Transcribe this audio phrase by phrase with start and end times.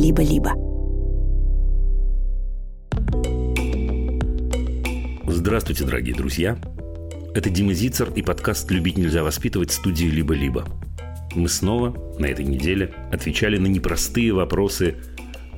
[0.00, 0.54] «Либо-либо».
[5.30, 6.58] Здравствуйте, дорогие друзья!
[7.34, 10.64] Это Дима Зицер и подкаст «Любить нельзя воспитывать» студии «Либо-либо».
[11.34, 14.96] Мы снова на этой неделе отвечали на непростые вопросы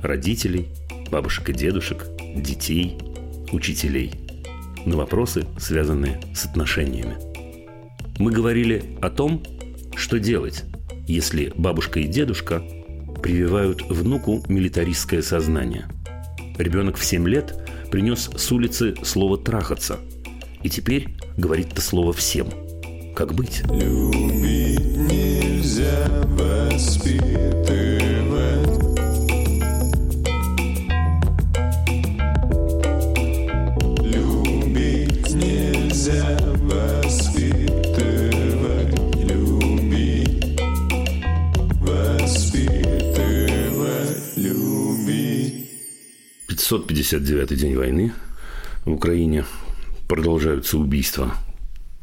[0.01, 0.67] родителей,
[1.09, 2.05] бабушек и дедушек,
[2.35, 2.97] детей,
[3.53, 4.11] учителей.
[4.85, 7.15] На вопросы, связанные с отношениями.
[8.19, 9.41] Мы говорили о том,
[9.95, 10.65] что делать,
[11.07, 12.61] если бабушка и дедушка
[13.23, 15.87] прививают внуку милитаристское сознание.
[16.59, 17.55] Ребенок в 7 лет
[17.89, 19.97] принес с улицы слово «трахаться»,
[20.61, 22.47] и теперь говорит это слово всем.
[23.15, 23.63] Как быть?
[23.69, 28.12] Любить нельзя воспитывать.
[46.79, 48.13] 559 день войны
[48.85, 49.45] в Украине.
[50.07, 51.35] Продолжаются убийства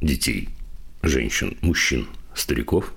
[0.00, 0.48] детей,
[1.02, 2.92] женщин, мужчин, стариков.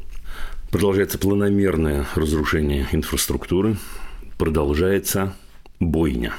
[0.72, 3.78] Продолжается планомерное разрушение инфраструктуры.
[4.38, 5.36] Продолжается
[5.80, 6.34] бойня.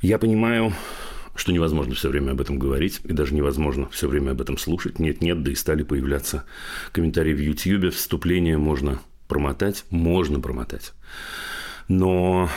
[0.00, 0.72] Я понимаю,
[1.34, 4.98] что невозможно все время об этом говорить, и даже невозможно все время об этом слушать.
[4.98, 6.44] Нет-нет, да и стали появляться
[6.92, 10.92] комментарии в YouTube, вступление можно промотать, можно промотать.
[11.88, 12.48] Но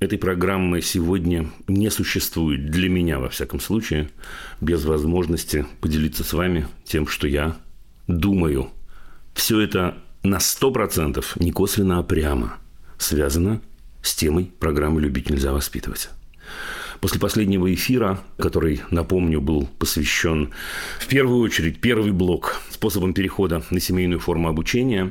[0.00, 4.10] этой программы сегодня не существует для меня, во всяком случае,
[4.60, 7.56] без возможности поделиться с вами тем, что я
[8.06, 8.70] думаю.
[9.34, 12.56] Все это на 100% не косвенно, а прямо
[12.98, 13.60] связано
[14.02, 16.08] с темой программы «Любить нельзя воспитывать».
[17.00, 20.50] После последнего эфира, который, напомню, был посвящен
[20.98, 25.10] в первую очередь первый блок способом перехода на семейную форму обучения,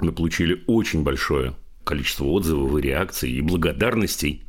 [0.00, 1.54] мы получили очень большое
[1.90, 4.44] количество отзывов и реакций и благодарностей.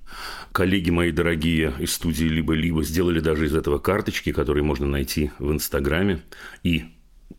[0.52, 5.52] Коллеги мои дорогие из студии «Либо-либо» сделали даже из этого карточки, которые можно найти в
[5.52, 6.22] Инстаграме,
[6.62, 6.84] и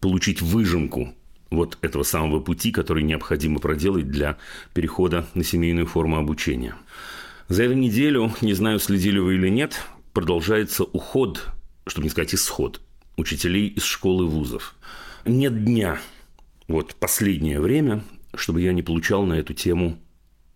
[0.00, 1.14] получить выжимку
[1.52, 4.38] вот этого самого пути, который необходимо проделать для
[4.74, 6.74] перехода на семейную форму обучения.
[7.48, 9.82] За эту неделю, не знаю, следили вы или нет,
[10.14, 11.46] продолжается уход,
[11.86, 12.80] чтобы не сказать исход,
[13.16, 14.74] учителей из школы вузов.
[15.24, 16.00] Нет дня,
[16.66, 18.02] вот последнее время,
[18.34, 19.98] чтобы я не получал на эту тему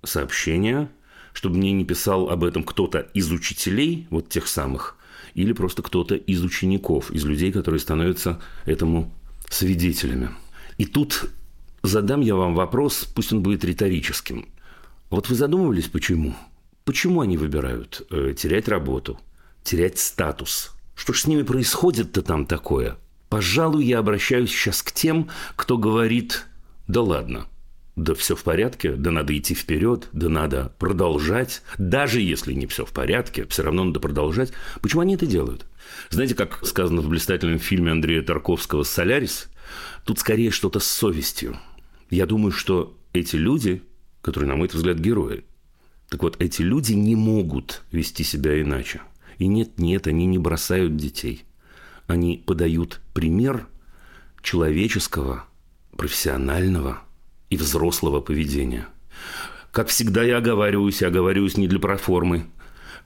[0.04, 0.91] сообщения,
[1.32, 4.97] чтобы мне не писал об этом кто-то из учителей, вот тех самых,
[5.34, 9.12] или просто кто-то из учеников, из людей, которые становятся этому
[9.50, 10.31] свидетелями.
[10.78, 11.31] И тут
[11.82, 14.48] задам я вам вопрос, пусть он будет риторическим.
[15.10, 16.34] Вот вы задумывались, почему?
[16.84, 19.20] Почему они выбирают э, терять работу,
[19.62, 20.72] терять статус?
[20.94, 22.97] Что ж с ними происходит-то там такое?
[23.28, 26.47] Пожалуй, я обращаюсь сейчас к тем, кто говорит,
[26.88, 27.47] да ладно,
[27.96, 31.62] да все в порядке, да надо идти вперед, да надо продолжать.
[31.78, 34.52] Даже если не все в порядке, все равно надо продолжать.
[34.82, 35.66] Почему они это делают?
[36.10, 39.48] Знаете, как сказано в блистательном фильме Андрея Тарковского «Солярис»,
[40.04, 41.56] тут скорее что-то с совестью.
[42.10, 43.82] Я думаю, что эти люди,
[44.20, 45.44] которые, на мой взгляд, герои,
[46.10, 49.00] так вот, эти люди не могут вести себя иначе.
[49.38, 51.44] И нет, нет, они не бросают детей.
[52.06, 53.66] Они подают пример
[54.42, 55.46] человеческого,
[55.96, 57.00] профессионального
[57.50, 58.88] и взрослого поведения.
[59.70, 62.46] Как всегда я оговариваюсь, я оговариваюсь не для проформы.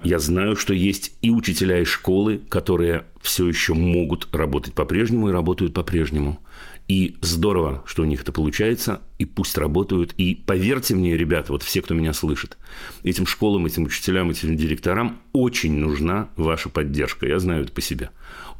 [0.02, 5.32] Я знаю, что есть и учителя из школы, которые все еще могут работать по-прежнему и
[5.32, 6.40] работают по-прежнему.
[6.88, 10.12] И здорово, что у них это получается, и пусть работают.
[10.16, 12.56] И поверьте мне, ребята, вот все, кто меня слышит,
[13.04, 17.28] этим школам, этим учителям, этим директорам очень нужна ваша поддержка.
[17.28, 18.10] Я знаю это по себе.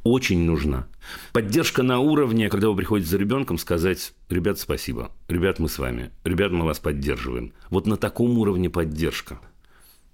[0.03, 0.87] Очень нужна.
[1.33, 6.11] Поддержка на уровне, когда вы приходите за ребенком, сказать, ребят, спасибо, ребят, мы с вами,
[6.25, 7.53] ребят, мы вас поддерживаем.
[7.69, 9.41] Вот на таком уровне поддержка.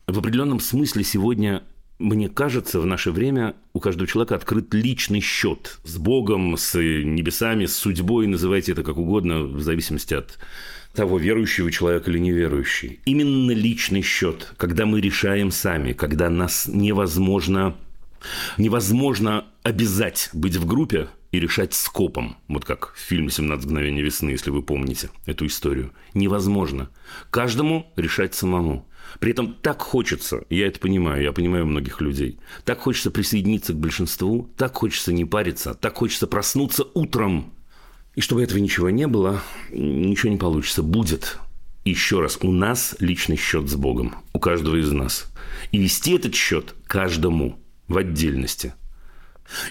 [0.07, 1.63] В определенном смысле сегодня
[1.99, 7.65] мне кажется, в наше время у каждого человека открыт личный счет с Богом, с небесами,
[7.65, 10.39] с судьбой, называйте это как угодно, в зависимости от
[10.95, 13.01] того, верующего человека или неверующий.
[13.07, 17.77] Именно личный счет, когда мы решаем сами, когда нас невозможно,
[18.59, 22.37] невозможно обязать быть в группе и решать скопом.
[22.47, 25.93] Вот как в фильме «17 мгновений весны», если вы помните эту историю.
[26.15, 26.89] Невозможно.
[27.31, 28.87] Каждому решать самому.
[29.19, 33.79] При этом так хочется, я это понимаю, я понимаю многих людей, так хочется присоединиться к
[33.79, 37.53] большинству, так хочется не париться, так хочется проснуться утром.
[38.15, 40.85] И чтобы этого ничего не было, ничего не получится.
[40.85, 41.39] Будет.
[41.85, 45.33] Еще раз, у нас личный счет с Богом, у каждого из нас.
[45.73, 47.59] И вести этот счет каждому
[47.89, 48.75] в отдельности.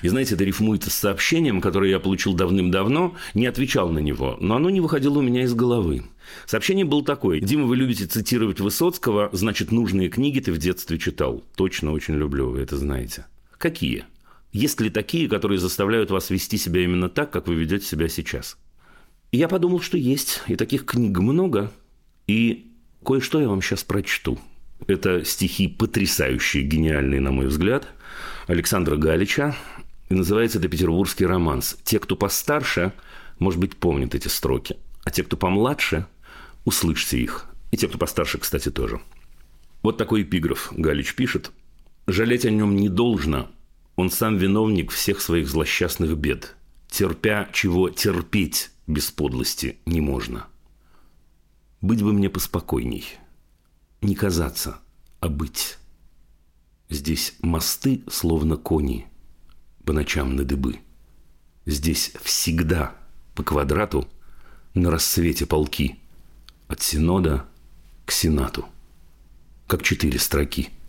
[0.01, 4.55] И знаете, это рифмуется с сообщением, которое я получил давным-давно, не отвечал на него, но
[4.55, 6.03] оно не выходило у меня из головы.
[6.45, 7.39] Сообщение было такое.
[7.39, 11.43] Дима, вы любите цитировать Высоцкого, значит, нужные книги ты в детстве читал.
[11.55, 13.25] Точно очень люблю, вы это знаете.
[13.57, 14.05] Какие?
[14.51, 18.57] Есть ли такие, которые заставляют вас вести себя именно так, как вы ведете себя сейчас?
[19.31, 20.41] И я подумал, что есть.
[20.47, 21.71] И таких книг много.
[22.27, 22.71] И
[23.05, 24.39] кое-что я вам сейчас прочту.
[24.87, 27.87] Это стихи потрясающие, гениальные, на мой взгляд,
[28.47, 29.55] Александра Галича.
[30.09, 31.77] И называется это «Петербургский романс».
[31.83, 32.93] Те, кто постарше,
[33.39, 34.77] может быть, помнят эти строки.
[35.03, 36.05] А те, кто помладше,
[36.63, 37.45] услышьте их.
[37.71, 39.01] И те, кто постарше, кстати, тоже.
[39.81, 41.51] Вот такой эпиграф Галич пишет.
[42.07, 43.49] «Жалеть о нем не должно,
[43.95, 46.55] он сам виновник всех своих злосчастных бед,
[46.87, 50.47] терпя, чего терпеть без подлости не можно.
[51.81, 53.05] Быть бы мне поспокойней,
[54.01, 54.79] не казаться,
[55.19, 55.77] а быть.
[56.89, 59.07] Здесь мосты, словно кони,
[59.83, 60.79] по ночам на дыбы.
[61.65, 62.95] Здесь всегда
[63.33, 64.07] по квадрату
[64.73, 65.99] на рассвете полки
[66.67, 67.45] от Синода
[68.05, 68.65] к Сенату,
[69.67, 70.69] как четыре строки–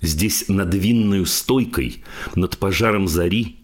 [0.00, 3.56] Здесь над винную стойкой, над пожаром зари,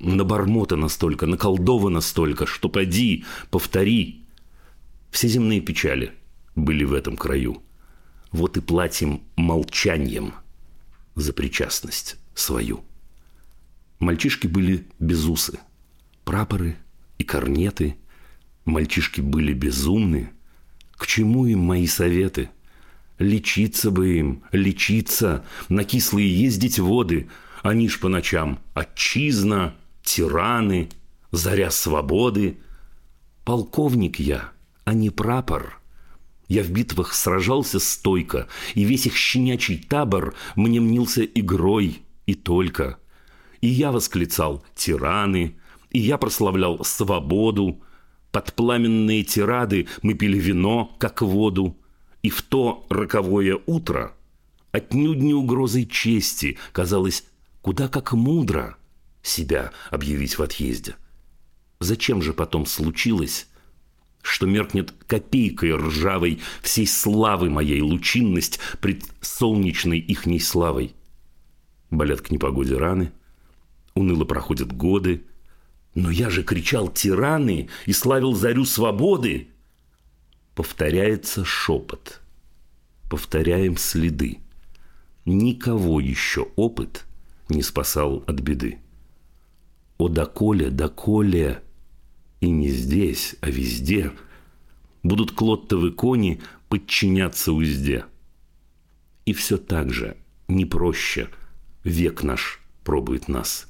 [0.00, 4.24] на бармота настолько, наколдовано столько, что поди, повтори.
[5.10, 6.12] Все земные печали
[6.54, 7.62] были в этом краю.
[8.32, 10.34] Вот и платим молчанием
[11.14, 12.84] за причастность свою.
[13.98, 15.60] Мальчишки были безусы,
[16.24, 16.76] прапоры
[17.18, 17.96] и корнеты.
[18.64, 20.30] Мальчишки были безумны.
[20.92, 22.50] К чему им мои советы–
[23.22, 27.28] Лечиться бы им, лечиться, на кислые ездить воды.
[27.62, 30.88] Они ж по ночам отчизна, тираны,
[31.30, 32.58] заря свободы.
[33.44, 34.50] Полковник я,
[34.84, 35.80] а не прапор.
[36.48, 42.98] Я в битвах сражался стойко, и весь их щенячий табор мне мнился игрой и только.
[43.60, 45.56] И я восклицал «тираны»,
[45.90, 47.82] и я прославлял свободу.
[48.30, 51.76] Под пламенные тирады мы пили вино, как воду–
[52.22, 54.14] и в то роковое утро
[54.70, 57.24] отнюдь не угрозой чести казалось
[57.60, 58.76] куда как мудро
[59.22, 60.96] себя объявить в отъезде.
[61.80, 63.48] Зачем же потом случилось,
[64.22, 70.94] что меркнет копейкой ржавой всей славы моей лучинность пред солнечной ихней славой?
[71.90, 73.12] Болят к непогоде раны,
[73.94, 75.24] уныло проходят годы,
[75.94, 79.48] но я же кричал «Тираны!» и славил зарю свободы.
[80.54, 82.20] Повторяется шепот.
[83.10, 84.38] Повторяем следы.
[85.26, 87.04] Никого еще опыт
[87.48, 88.78] не спасал от беды.
[89.98, 91.62] О, доколе, доколе,
[92.42, 94.12] и не здесь, а везде
[95.02, 98.04] будут клоттовы кони подчиняться узде.
[99.24, 100.18] И все так же,
[100.48, 101.30] не проще,
[101.84, 103.66] век наш пробует нас.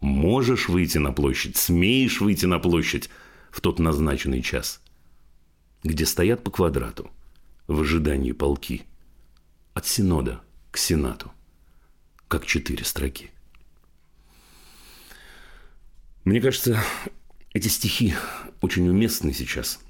[0.00, 3.10] Можешь выйти на площадь, смеешь выйти на площадь
[3.50, 4.80] в тот назначенный час–
[5.82, 7.10] где стоят по квадрату,
[7.66, 8.82] в ожидании полки,
[9.74, 11.32] от Синода к Сенату,
[12.28, 13.30] как четыре строки.
[16.24, 16.82] Мне кажется,
[17.52, 18.14] эти стихи
[18.60, 19.80] очень уместны сейчас,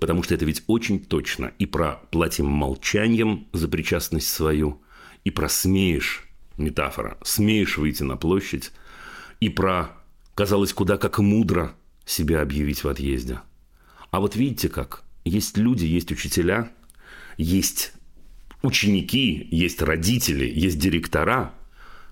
[0.00, 4.82] потому что это ведь очень точно и про платим молчанием за причастность свою,
[5.24, 8.72] и про смеешь, метафора, смеешь выйти на площадь,
[9.40, 9.90] и про,
[10.34, 11.74] казалось, куда как мудро
[12.04, 13.40] себя объявить в отъезде.
[14.10, 16.72] А вот видите как– есть люди, есть учителя,
[17.36, 17.92] есть
[18.62, 21.54] ученики, есть родители, есть директора,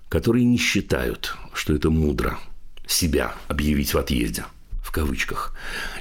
[0.09, 2.37] которые не считают, что это мудро
[2.85, 4.45] себя объявить в отъезде,
[4.87, 5.53] в кавычках.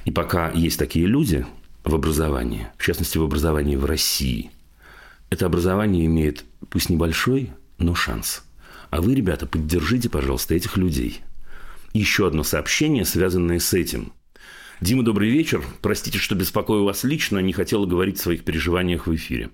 [0.04, 1.44] И пока есть такие люди
[1.82, 4.52] в образовании, в частности в образовании в России,
[5.28, 8.44] это образование имеет пусть небольшой, но шанс.
[8.90, 11.20] А вы, ребята, поддержите, пожалуйста, этих людей.
[11.94, 14.12] Еще одно сообщение, связанное с этим.
[14.80, 15.64] Дима, добрый вечер.
[15.82, 19.50] Простите, что беспокою вас лично, не хотела говорить о своих переживаниях в эфире.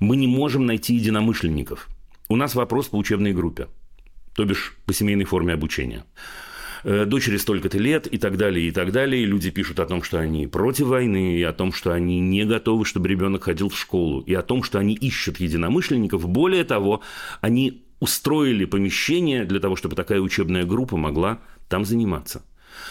[0.00, 1.88] Мы не можем найти единомышленников.
[2.30, 3.68] У нас вопрос по учебной группе,
[4.34, 6.04] то бишь по семейной форме обучения.
[6.84, 9.22] Э, дочери столько-то лет и так далее, и так далее.
[9.22, 12.44] И люди пишут о том, что они против войны, и о том, что они не
[12.44, 16.28] готовы, чтобы ребенок ходил в школу, и о том, что они ищут единомышленников.
[16.28, 17.00] Более того,
[17.40, 22.44] они устроили помещение для того, чтобы такая учебная группа могла там заниматься.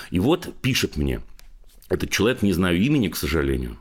[0.10, 1.22] И вот пишет мне–
[1.94, 3.78] этот человек, не знаю имени, к сожалению.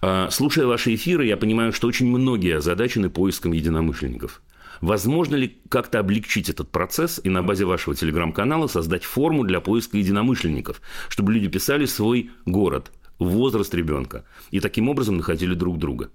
[0.00, 4.40] А, слушая ваши эфиры, я понимаю, что очень многие озадачены поиском единомышленников.
[4.80, 9.98] Возможно ли как-то облегчить этот процесс и на базе вашего телеграм-канала создать форму для поиска
[9.98, 16.10] единомышленников, чтобы люди писали свой город, возраст ребенка и таким образом находили друг друга?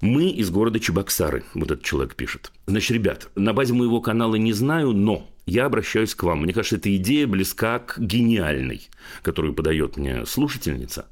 [0.00, 2.52] Мы из города Чебоксары, вот этот человек пишет.
[2.66, 6.40] Значит, ребят, на базе моего канала не знаю, но я обращаюсь к вам.
[6.40, 8.88] Мне кажется, эта идея близка к гениальной,
[9.20, 11.06] которую подает мне слушательница.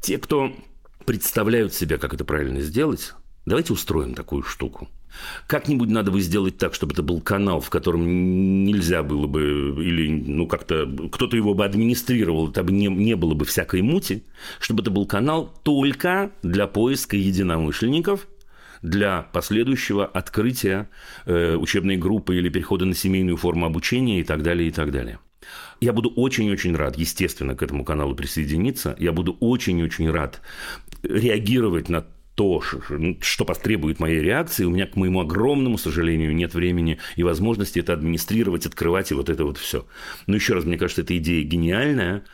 [0.00, 0.52] Те, кто
[1.06, 3.14] представляют себе, как это правильно сделать,
[3.46, 4.88] давайте устроим такую штуку.
[5.46, 10.08] Как-нибудь надо бы сделать так, чтобы это был канал, в котором нельзя было бы, или
[10.08, 14.24] ну как-то кто-то его бы администрировал, там не, не было бы всякой мути,
[14.60, 18.26] чтобы это был канал только для поиска единомышленников,
[18.82, 20.88] для последующего открытия
[21.24, 25.18] э, учебной группы или перехода на семейную форму обучения и так далее, и так далее.
[25.80, 28.96] Я буду очень-очень рад, естественно, к этому каналу присоединиться.
[28.98, 30.40] Я буду очень-очень рад
[31.02, 32.04] реагировать на
[32.34, 37.22] то, ну, что потребует моей реакции, у меня, к моему огромному сожалению, нет времени и
[37.22, 39.86] возможности это администрировать, открывать и вот это вот все.
[40.26, 42.24] Но еще раз, мне кажется, эта идея гениальная.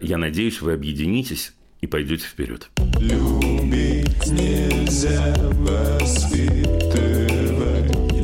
[0.00, 2.68] Я надеюсь, вы объединитесь и пойдете вперед.
[2.98, 6.64] Любить нельзя воспитывать,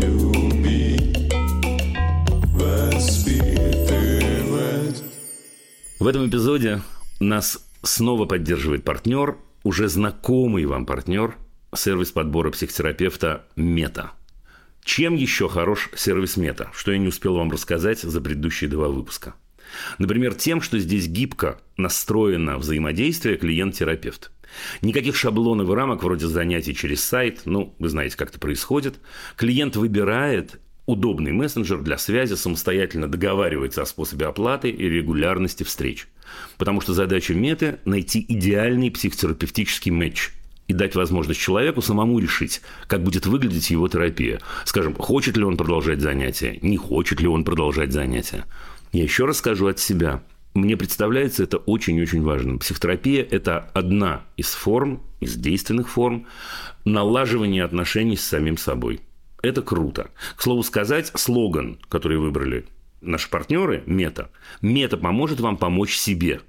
[0.03, 1.33] любить,
[2.53, 3.45] воспитывать.
[6.01, 6.83] В этом эпизоде
[7.21, 11.37] нас снова поддерживает партнер– уже знакомый вам партнер–
[11.75, 14.13] сервис подбора психотерапевта «Мета».
[14.83, 19.35] Чем еще хорош сервис «Мета», что я не успел вам рассказать за предыдущие два выпуска?
[19.99, 24.33] Например, тем, что здесь гибко настроено взаимодействие клиент-терапевт.
[24.83, 28.99] Никаких шаблонов и рамок вроде занятий через сайт, ну, вы знаете, как это происходит.
[29.37, 36.09] Клиент выбирает удобный мессенджер для связи, самостоятельно договаривается о способе оплаты и регулярности встреч.
[36.59, 40.31] Потому что задача меты– найти идеальный психотерапевтический матч
[40.69, 44.41] и дать возможность человеку самому решить, как будет выглядеть его терапия.
[44.65, 48.45] Скажем, хочет ли он продолжать занятия, не хочет ли он продолжать занятия.
[48.93, 50.23] Я еще раз скажу от себя.
[50.55, 52.59] Мне представляется это очень-очень важным.
[52.59, 56.27] Психотерапия– это одна из форм, из действенных форм
[56.85, 59.01] налаживания отношений с самим собой–
[59.43, 60.11] это круто.
[60.37, 62.67] К слову сказать, слоган, который выбрали
[63.01, 64.31] наши партнеры, мета,
[64.63, 66.41] мета поможет вам помочь себе,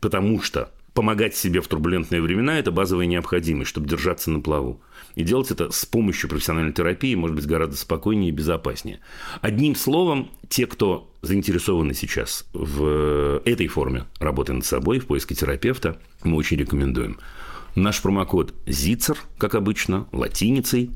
[0.00, 4.80] потому что помогать себе в турбулентные времена– это базовая необходимость, чтобы держаться на плаву.
[5.14, 9.00] И делать это с помощью профессиональной терапии может быть гораздо спокойнее и безопаснее.
[9.40, 16.00] Одним словом, те, кто заинтересованы сейчас в этой форме работы над собой, в поиске терапевта,
[16.24, 17.18] мы очень рекомендуем.
[17.74, 20.90] Наш промокод ЗИЦЕР, как обычно, латиницей.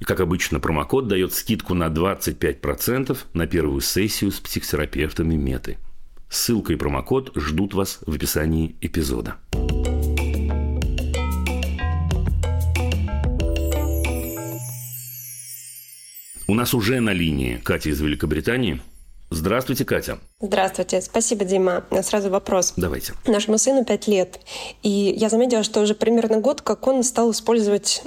[0.00, 5.78] И, как обычно, промокод дает скидку на 25% на первую сессию с психотерапевтами Меты.
[6.28, 9.36] Ссылка и промокод ждут вас в описании эпизода.
[16.48, 18.80] У нас уже на линии Катя из Великобритании–
[19.36, 20.18] Здравствуйте, Катя.
[20.40, 21.02] Здравствуйте.
[21.02, 21.84] Спасибо, Дима.
[22.02, 22.72] Сразу вопрос.
[22.76, 23.12] Давайте.
[23.26, 24.40] Нашему сыну 5 лет.
[24.82, 28.02] И я заметила, что уже примерно год, как он стал использовать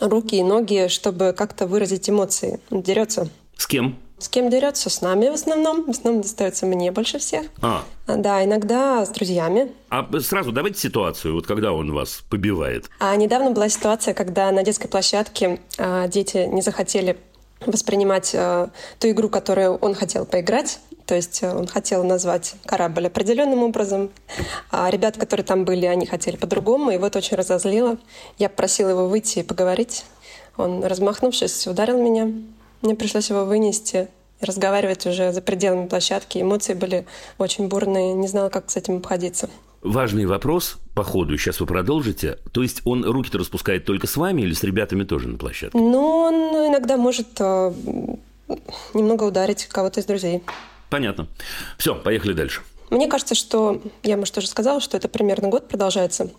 [0.00, 2.58] руки и ноги, чтобы как-то выразить эмоции.
[2.70, 3.28] Он дерется.
[3.56, 3.96] С кем?
[4.18, 4.90] С кем дерется?
[4.90, 5.84] С нами в основном.
[5.84, 7.46] В основном достается мне больше всех.
[7.60, 7.84] А.
[8.08, 9.70] Да, иногда с друзьями.
[9.88, 12.90] А сразу давайте ситуацию, вот когда он вас побивает.
[12.98, 17.16] А недавно была ситуация, когда на детской площадке а, дети не захотели
[17.66, 20.80] воспринимать э, ту игру, которую он хотел поиграть.
[21.06, 24.10] То есть э, он хотел назвать корабль определенным образом.
[24.70, 26.90] А ребята, которые там были, они хотели по-другому.
[26.90, 27.98] И вот очень разозлило.
[28.38, 30.04] Я попросила его выйти и поговорить.
[30.56, 32.30] Он, размахнувшись, ударил меня.
[32.82, 34.08] Мне пришлось его вынести
[34.40, 36.38] и разговаривать уже за пределами площадки.
[36.38, 37.06] Эмоции были
[37.38, 38.14] очень бурные.
[38.14, 39.48] Не знала, как с этим обходиться.
[39.82, 42.38] Важный вопрос по ходу, сейчас вы продолжите.
[42.52, 45.78] То есть он руки-то распускает только с вами или с ребятами тоже на площадке?
[45.78, 46.34] Ну, он
[46.68, 47.72] иногда может э,
[48.94, 50.42] немного ударить кого-то из друзей.
[50.90, 51.26] Понятно.
[51.78, 52.62] Все, поехали дальше.
[52.90, 56.30] Мне кажется, что, я, может, тоже сказала, что это примерно год продолжается.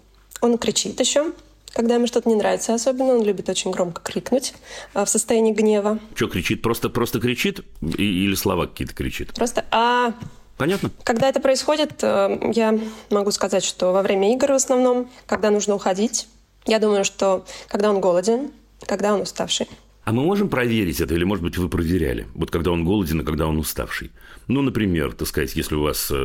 [0.41, 1.33] Он кричит еще,
[1.73, 4.53] когда ему что-то не нравится особенно, он любит очень громко крикнуть
[4.93, 5.97] э, в состоянии гнева.
[6.13, 6.61] Что кричит?
[6.61, 7.61] Просто, просто кричит?
[7.81, 9.33] И, или слова какие-то кричит?
[9.33, 10.13] Просто «а»,
[10.57, 10.91] Понятно.
[11.03, 12.79] Когда это происходит, э, я
[13.09, 16.27] могу сказать, что во время игр в основном, когда нужно уходить,
[16.65, 18.51] я думаю, что когда он голоден,
[18.85, 19.67] когда он уставший.
[20.03, 22.27] А мы можем проверить это, или, может быть, вы проверяли?
[22.35, 24.11] Вот когда он голоден, и когда он уставший.
[24.47, 26.15] Ну, например, так сказать, если у вас, э,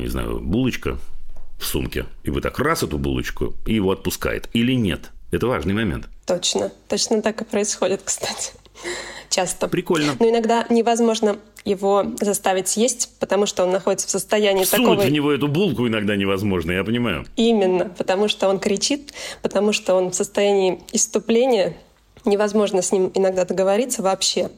[0.00, 0.96] не знаю, булочка
[1.58, 5.10] в сумке, и вы так раз эту булочку, и его отпускает, или нет.
[5.32, 6.08] Это важный момент.
[6.24, 6.70] Точно.
[6.88, 8.52] Точно так и происходит, кстати.
[9.28, 9.68] Часто.
[9.68, 10.14] Прикольно.
[10.18, 15.06] Но иногда невозможно его заставить съесть, потому что он находится в состоянии Всунуть такого...
[15.06, 17.26] в него эту булку иногда невозможно, я понимаю.
[17.36, 21.76] Именно, потому что он кричит, потому что он в состоянии иступления,
[22.24, 24.50] невозможно с ним иногда договориться вообще,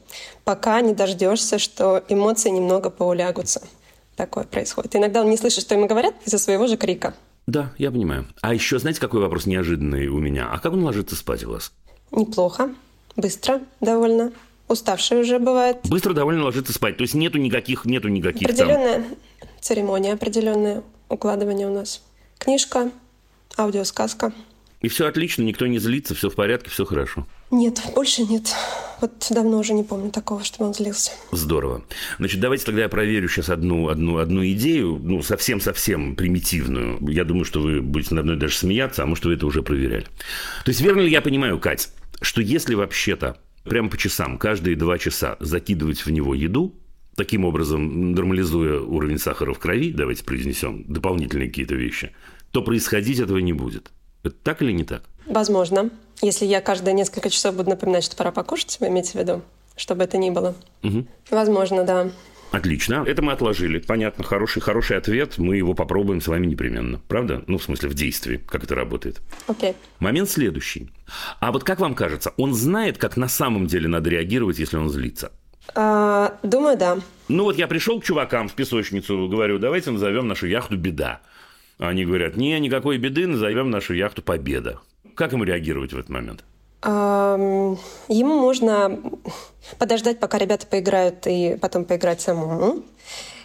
[0.43, 3.61] пока не дождешься, что эмоции немного поулягутся.
[4.15, 4.95] Такое происходит.
[4.95, 7.13] Иногда он не слышит, что ему говорят из-за своего же крика.
[7.47, 8.27] Да, я понимаю.
[8.41, 10.49] А еще знаете, какой вопрос неожиданный у меня?
[10.51, 11.73] А как он ложится спать у вас?
[12.11, 12.69] Неплохо,
[13.15, 14.31] быстро довольно
[14.67, 15.77] уставший уже бывает.
[15.83, 16.97] Быстро довольно ложится спать.
[16.97, 19.03] То есть нету никаких, нету никаких Определенная
[19.39, 19.47] там...
[19.59, 22.01] церемония, определенное укладывание у нас.
[22.37, 22.91] Книжка,
[23.57, 24.33] аудиосказка.
[24.81, 27.25] И все отлично, никто не злится, все в порядке, все хорошо.
[27.51, 28.53] Нет, больше нет.
[28.99, 31.11] Вот давно уже не помню такого, чтобы он злился.
[31.31, 31.85] Здорово.
[32.17, 36.97] Значит, давайте тогда я проверю сейчас одну, одну, одну идею, ну, совсем-совсем примитивную.
[37.09, 40.05] Я думаю, что вы будете надо мной даже смеяться, а может, вы это уже проверяли.
[40.65, 41.89] То есть, верно ли я понимаю, Кать,
[42.23, 46.73] что если вообще-то прямо по часам, каждые два часа закидывать в него еду,
[47.15, 52.11] таким образом нормализуя уровень сахара в крови, давайте произнесем дополнительные какие-то вещи,
[52.51, 53.91] то происходить этого не будет.
[54.23, 55.03] Это так или не так?
[55.25, 55.89] Возможно.
[56.21, 59.41] Если я каждые несколько часов буду напоминать, что пора покушать, вы имеете в виду?
[59.75, 60.55] Чтобы это ни было.
[60.83, 61.05] Угу.
[61.31, 62.11] Возможно, да.
[62.53, 63.03] Отлично.
[63.07, 63.79] Это мы отложили.
[63.79, 64.23] Понятно.
[64.23, 65.39] Хороший, хороший ответ.
[65.39, 67.01] Мы его попробуем с вами непременно.
[67.07, 67.43] Правда?
[67.47, 69.21] Ну, в смысле, в действии, как это работает.
[69.47, 69.73] Окей.
[69.97, 70.91] Момент следующий.
[71.39, 74.89] А вот как вам кажется, он знает, как на самом деле надо реагировать, если он
[74.89, 75.31] злится?
[75.73, 76.99] А, думаю, да.
[77.27, 81.21] Ну вот я пришел к чувакам в песочницу, говорю, давайте назовем нашу яхту «Беда».
[81.79, 84.79] Они говорят, не, никакой беды, назовем нашу яхту «Победа».
[85.15, 86.43] Как ему реагировать в этот момент?
[86.83, 87.77] Ему
[88.39, 88.99] можно
[89.77, 92.83] подождать, пока ребята поиграют, и потом поиграть самому.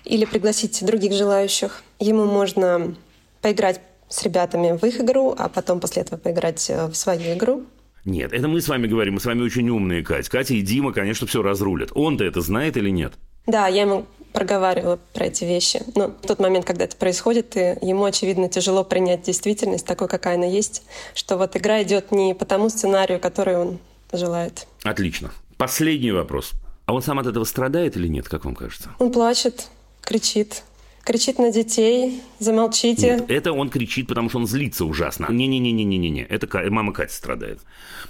[0.04, 1.82] Или пригласить других желающих.
[1.98, 2.96] Ему можно
[3.40, 7.64] поиграть с ребятами в их игру, а потом после этого поиграть э, в свою игру.
[8.04, 10.28] Нет, это мы с вами говорим, мы с вами очень умные, Кать.
[10.28, 11.90] Катя и Дима, конечно, все разрулят.
[11.94, 13.12] Он-то это знает или нет?
[13.46, 14.06] Да, я ему
[14.38, 15.82] проговаривала про эти вещи.
[15.96, 20.36] Но в тот момент, когда это происходит, и ему, очевидно, тяжело принять действительность такой, какая
[20.36, 23.80] она есть, что вот игра идет не по тому сценарию, который он
[24.12, 24.68] желает.
[24.84, 25.32] Отлично.
[25.56, 26.52] Последний вопрос.
[26.86, 28.90] А он сам от этого страдает или нет, как вам кажется?
[29.00, 29.66] Он плачет,
[30.02, 30.62] кричит.
[31.08, 33.12] Кричит на детей, замолчите.
[33.12, 35.26] Нет, это он кричит, потому что он злится ужасно.
[35.30, 37.60] Не-не-не-не-не-не, это Ка- мама Катя страдает.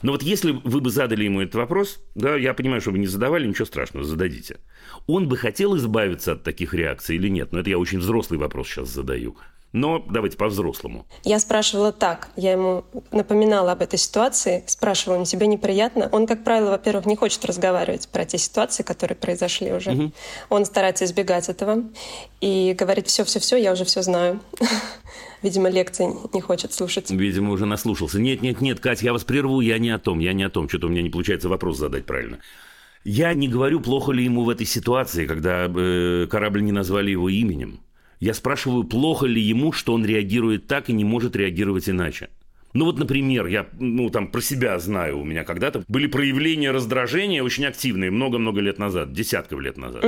[0.02, 3.07] Но вот если вы бы задали ему этот вопрос, да, я понимаю, что вы не
[3.07, 4.57] задавали, ничего страшного, зададите.
[5.07, 7.52] Он бы хотел избавиться от таких реакций или нет?
[7.52, 9.37] Но это я очень взрослый вопрос сейчас задаю.
[9.72, 11.06] Но давайте по-взрослому.
[11.25, 12.30] Я спрашивала так.
[12.37, 16.08] Я ему напоминала об этой ситуации, спрашивала, тебе неприятно?
[16.10, 20.10] Он, как правило, во-первых, не хочет разговаривать про те ситуации, которые произошли уже.
[20.49, 21.84] Он старается избегать этого
[22.40, 24.40] и говорит, все-все-все, я уже все знаю.
[25.43, 27.10] Видимо, лекции не хочет слушать.
[27.10, 28.19] Видимо, уже наслушался.
[28.19, 30.69] Нет, нет, нет, Катя, я вас прерву, я не о том, я не о том.
[30.69, 32.38] Что-то у меня не получается вопрос задать правильно.
[33.04, 37.28] Я не говорю, плохо ли ему в этой ситуации, когда э, корабль не назвали его
[37.28, 37.80] именем.
[38.21, 42.31] Я спрашиваю, плохо ли ему, что он реагирует так и не может реагировать иначе.
[42.75, 47.43] Ну вот, например, я ну, там про себя знаю, у меня когда-то были проявления раздражения
[47.43, 50.04] очень активные много-много лет назад, десятков лет назад.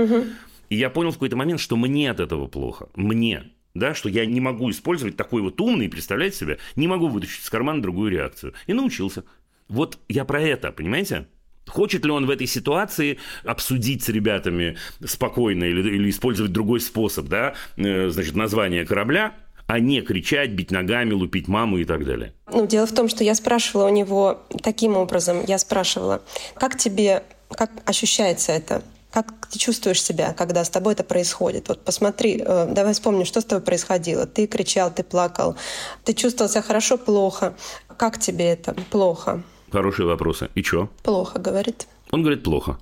[0.68, 2.88] И я понял в какой-то момент, что мне от этого плохо.
[2.94, 3.44] Мне.
[3.74, 7.50] Да, что я не могу использовать такой вот умный, представляете себе, не могу вытащить из
[7.50, 8.52] кармана другую реакцию.
[8.66, 9.24] И научился.
[9.68, 11.28] Вот я про это, понимаете?
[11.70, 17.26] Хочет ли он в этой ситуации обсудить с ребятами спокойно или, или использовать другой способ,
[17.26, 19.34] да, э, значит, название корабля,
[19.66, 22.34] а не кричать, бить ногами, лупить маму и так далее?
[22.52, 25.44] Ну, дело в том, что я спрашивала у него таким образом.
[25.46, 26.22] Я спрашивала,
[26.54, 28.82] как тебе, как ощущается это?
[29.12, 31.68] Как ты чувствуешь себя, когда с тобой это происходит?
[31.68, 34.26] Вот посмотри, э, давай вспомним, что с тобой происходило.
[34.26, 35.56] Ты кричал, ты плакал,
[36.04, 37.54] ты чувствовал себя хорошо, плохо.
[37.96, 38.74] Как тебе это?
[38.90, 39.42] Плохо.
[39.72, 40.48] Хорошие вопросы.
[40.54, 40.90] И что?
[41.02, 41.86] Плохо, говорит.
[42.10, 42.78] Он говорит плохо.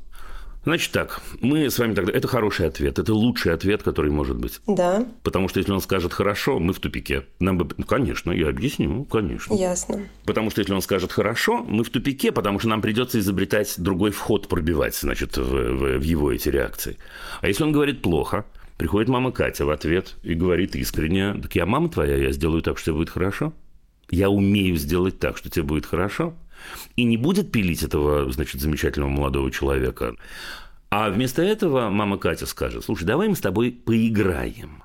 [0.65, 2.13] Значит так, мы с вами тогда...
[2.13, 4.61] Это хороший ответ, это лучший ответ, который может быть.
[4.67, 7.25] Да, Потому что если он скажет «хорошо», мы в тупике.
[7.41, 7.69] Нам бы...
[7.79, 9.55] Ну, конечно, я объясню, конечно.
[9.55, 10.03] ясно.
[10.27, 14.11] Потому что если он скажет «хорошо», мы в тупике, потому что нам придется изобретать другой
[14.11, 16.99] вход, пробивать, значит, в, в- в его эти реакции.
[17.41, 18.45] А если он говорит «плохо»,
[18.77, 22.77] приходит мама Катя в ответ и говорит искренне, так я мама твоя, я сделаю так,
[22.79, 23.55] что тебе будет хорошо.
[24.11, 26.35] Я умею сделать так, что тебе будет хорошо.
[26.97, 30.15] И не будет пилить этого, значит, замечательного молодого человека.
[30.91, 34.83] А вместо этого мама Катя скажет, слушай, давай мы с тобой поиграем.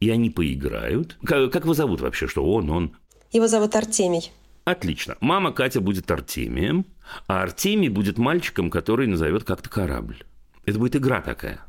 [0.00, 1.16] И они поиграют.
[1.24, 2.96] Как, как его зовут вообще, что он, он?
[3.32, 4.32] Его зовут Артемий.
[4.64, 5.16] Отлично.
[5.20, 6.86] Мама Катя будет Артемием,
[7.26, 10.24] а Артемий будет мальчиком, который назовет как-то корабль.
[10.64, 11.60] Это будет игра такая.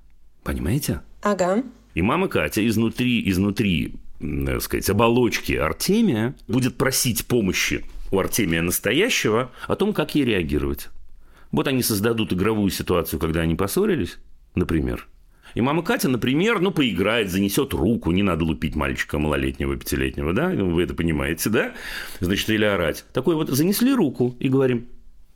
[0.44, 1.02] Понимаете?
[1.22, 1.64] Ага.
[1.94, 9.52] И мама Катя изнутри, изнутри, так сказать, оболочки Артемия будет просить помощи у Артемия настоящего
[9.68, 10.90] о том, как ей реагировать.
[11.52, 14.18] Вот они создадут игровую ситуацию, когда они поссорились,
[14.56, 15.08] например.
[15.54, 20.50] И мама Катя, например, ну, поиграет, занесет руку, не надо лупить мальчика малолетнего, пятилетнего, да,
[20.50, 21.74] Ну, вы это понимаете, да?
[22.20, 23.06] Значит, или орать.
[23.14, 24.88] Такой вот, занесли руку и говорим,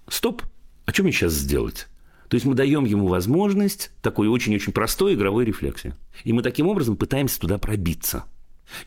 [0.08, 0.44] стоп,
[0.86, 1.88] а что мне сейчас сделать?
[2.28, 5.94] То есть мы даем ему возможность такой очень-очень простой игровой рефлексии.
[6.24, 8.26] И мы таким образом пытаемся туда пробиться.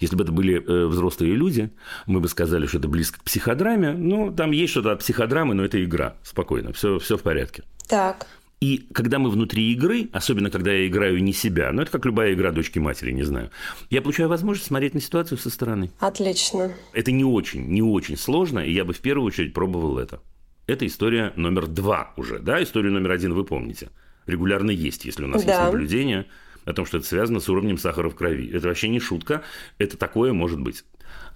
[0.00, 1.70] Если бы это были э, взрослые люди,
[2.06, 3.92] мы бы сказали, что это близко к психодраме.
[3.92, 6.16] Ну, там есть что-то от психодрамы, но это игра.
[6.22, 7.62] Спокойно, все, все в порядке.
[7.88, 8.26] Так.
[8.60, 12.32] И когда мы внутри игры, особенно когда я играю не себя, ну это как любая
[12.32, 13.50] игра дочки матери, не знаю,
[13.90, 15.90] я получаю возможность смотреть на ситуацию со стороны.
[15.98, 16.72] Отлично.
[16.92, 20.20] Это не очень, не очень сложно, и я бы в первую очередь пробовал это.
[20.68, 22.62] Это история номер два уже, да?
[22.62, 23.88] Историю номер один вы помните.
[24.26, 25.52] Регулярно есть, если у нас Да.
[25.52, 26.26] есть наблюдение
[26.64, 28.50] о том, что это связано с уровнем сахара в крови.
[28.52, 29.42] Это вообще не шутка,
[29.78, 30.84] это такое может быть.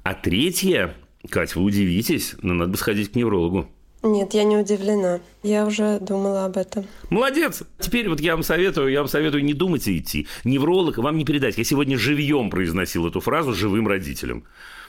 [0.03, 0.95] А третье,
[1.29, 3.69] Кать, вы удивитесь, но надо бы сходить к неврологу.
[4.03, 5.21] Нет, я не удивлена.
[5.43, 6.85] Я уже думала об этом.
[7.11, 7.63] Молодец.
[7.81, 10.29] Теперь вот я вам советую, я вам советую не думать и идти.
[10.45, 11.59] Невролог вам не передать.
[11.59, 14.45] Я сегодня живьем произносил эту фразу живым родителям.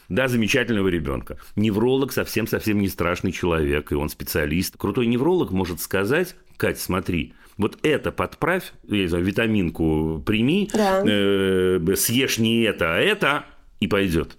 [0.09, 1.37] Да, замечательного ребенка.
[1.55, 4.77] Невролог совсем-совсем не страшный человек, и он специалист.
[4.77, 11.03] Крутой невролог может сказать, Кать, смотри, вот это подправь, я знаю, витаминку прими, Да.
[11.05, 13.45] э, съешь не это, а это,
[13.79, 14.37] и пойдет.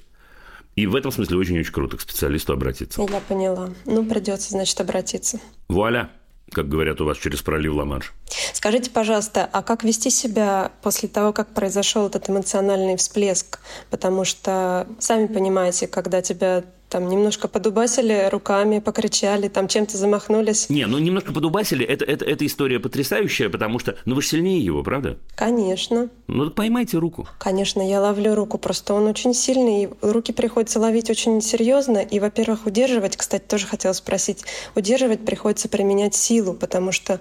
[0.76, 3.02] И в этом смысле очень-очень круто к специалисту обратиться.
[3.02, 3.70] Я поняла.
[3.84, 5.40] Ну, придется, значит, обратиться.
[5.68, 6.10] Вуаля,
[6.52, 8.12] как говорят у вас через пролив Ла-Манш.
[8.52, 13.58] Скажите, пожалуйста, а как вести себя после того, как произошел этот эмоциональный всплеск?
[13.90, 20.68] Потому что, сами понимаете, когда тебя там немножко подубасили руками, покричали, там чем-то замахнулись.
[20.70, 24.64] Не, ну немножко подубасили, это, это, эта история потрясающая, потому что, ну вы же сильнее
[24.64, 25.18] его, правда?
[25.34, 26.08] Конечно.
[26.26, 27.28] Ну так поймайте руку.
[27.38, 31.98] Конечно, я ловлю руку, просто он очень сильный, и руки приходится ловить очень серьезно.
[31.98, 37.20] И, во-первых, удерживать, кстати, тоже хотела спросить, удерживать приходится применять силу, потому что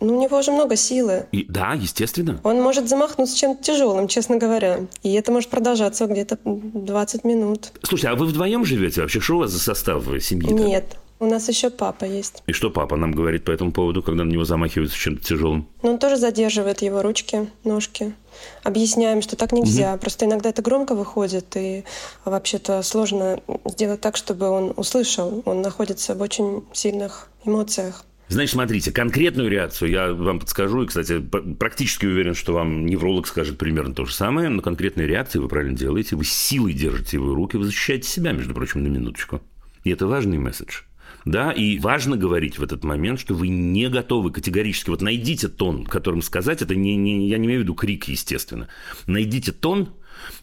[0.00, 1.26] ну, у него уже много силы.
[1.32, 2.40] И, да, естественно.
[2.44, 4.86] Он может замахнуться чем-то тяжелым, честно говоря.
[5.02, 7.72] И это может продолжаться где-то 20 минут.
[7.82, 9.20] Слушайте, а вы вдвоем живете вообще?
[9.20, 10.52] Что у вас за состав семьи?
[10.52, 12.44] Нет, у нас еще папа есть.
[12.46, 15.66] И что папа нам говорит по этому поводу, когда на него замахиваются чем-то тяжелым?
[15.82, 18.14] Но он тоже задерживает его ручки, ножки.
[18.62, 19.96] Объясняем, что так нельзя.
[19.96, 21.84] Просто иногда это громко выходит, и
[22.24, 25.42] вообще-то сложно сделать так, чтобы он услышал.
[25.44, 28.04] Он находится в очень сильных эмоциях.
[28.28, 33.56] Значит, смотрите, конкретную реакцию я вам подскажу, и, кстати, практически уверен, что вам невролог скажет
[33.56, 37.56] примерно то же самое, но конкретные реакции вы правильно делаете, вы силой держите его руки,
[37.56, 39.40] вы защищаете себя, между прочим, на минуточку.
[39.84, 40.82] И это важный месседж.
[41.24, 44.90] Да, и важно говорить в этот момент, что вы не готовы категорически.
[44.90, 48.68] Вот найдите тон, которым сказать, это не, не, я не имею в виду крик, естественно.
[49.06, 49.90] Найдите тон,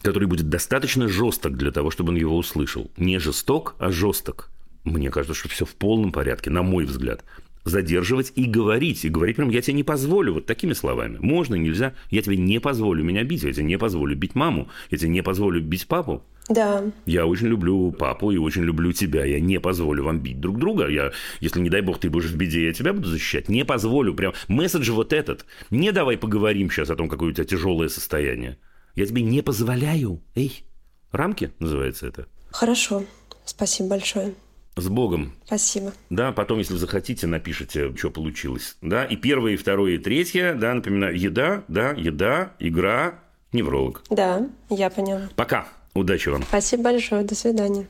[0.02, 2.92] который будет достаточно жесток для того, чтобы он его услышал.
[2.98, 4.50] Не жесток, а жесток.
[4.84, 7.24] Мне кажется, что все в полном порядке, на мой взгляд.
[7.66, 9.04] Задерживать и говорить.
[9.06, 11.18] И говорить прям, я тебе не позволю, вот такими словами.
[11.20, 11.94] Можно, нельзя.
[12.12, 15.24] Я тебе не позволю меня бить, я тебе не позволю бить маму, я тебе не
[15.24, 16.24] позволю бить папу.
[16.48, 19.26] Да, Я очень люблю папу и очень люблю тебя.
[19.26, 20.88] Я не позволю вам бить друг друга.
[20.88, 23.50] Я, если, не дай бог, ты будешь в беде, я тебя буду защищать.
[23.50, 24.14] Не позволю.
[24.14, 25.48] Прям месседж вот этот.
[25.72, 28.60] Не давай поговорим сейчас о том, какое у тебя тяжелое состояние.
[28.94, 30.22] Я тебе не позволяю.
[30.36, 30.64] Эй,
[31.12, 32.28] рамки называется это.
[32.52, 33.04] хорошо.
[33.44, 34.36] Спасибо большое.
[34.78, 35.34] С Богом.
[35.46, 35.94] Спасибо.
[36.10, 38.76] Да, потом, если захотите, напишите, что получилось.
[38.82, 43.20] Да, и первое, и второе, и третье, да, напоминаю, еда, да, еда, игра,
[43.54, 44.04] невролог.
[44.10, 45.30] Да, я поняла.
[45.38, 45.68] Пока.
[45.94, 46.44] Удачи вам.
[46.44, 47.24] Спасибо большое.
[47.24, 47.88] До свидания.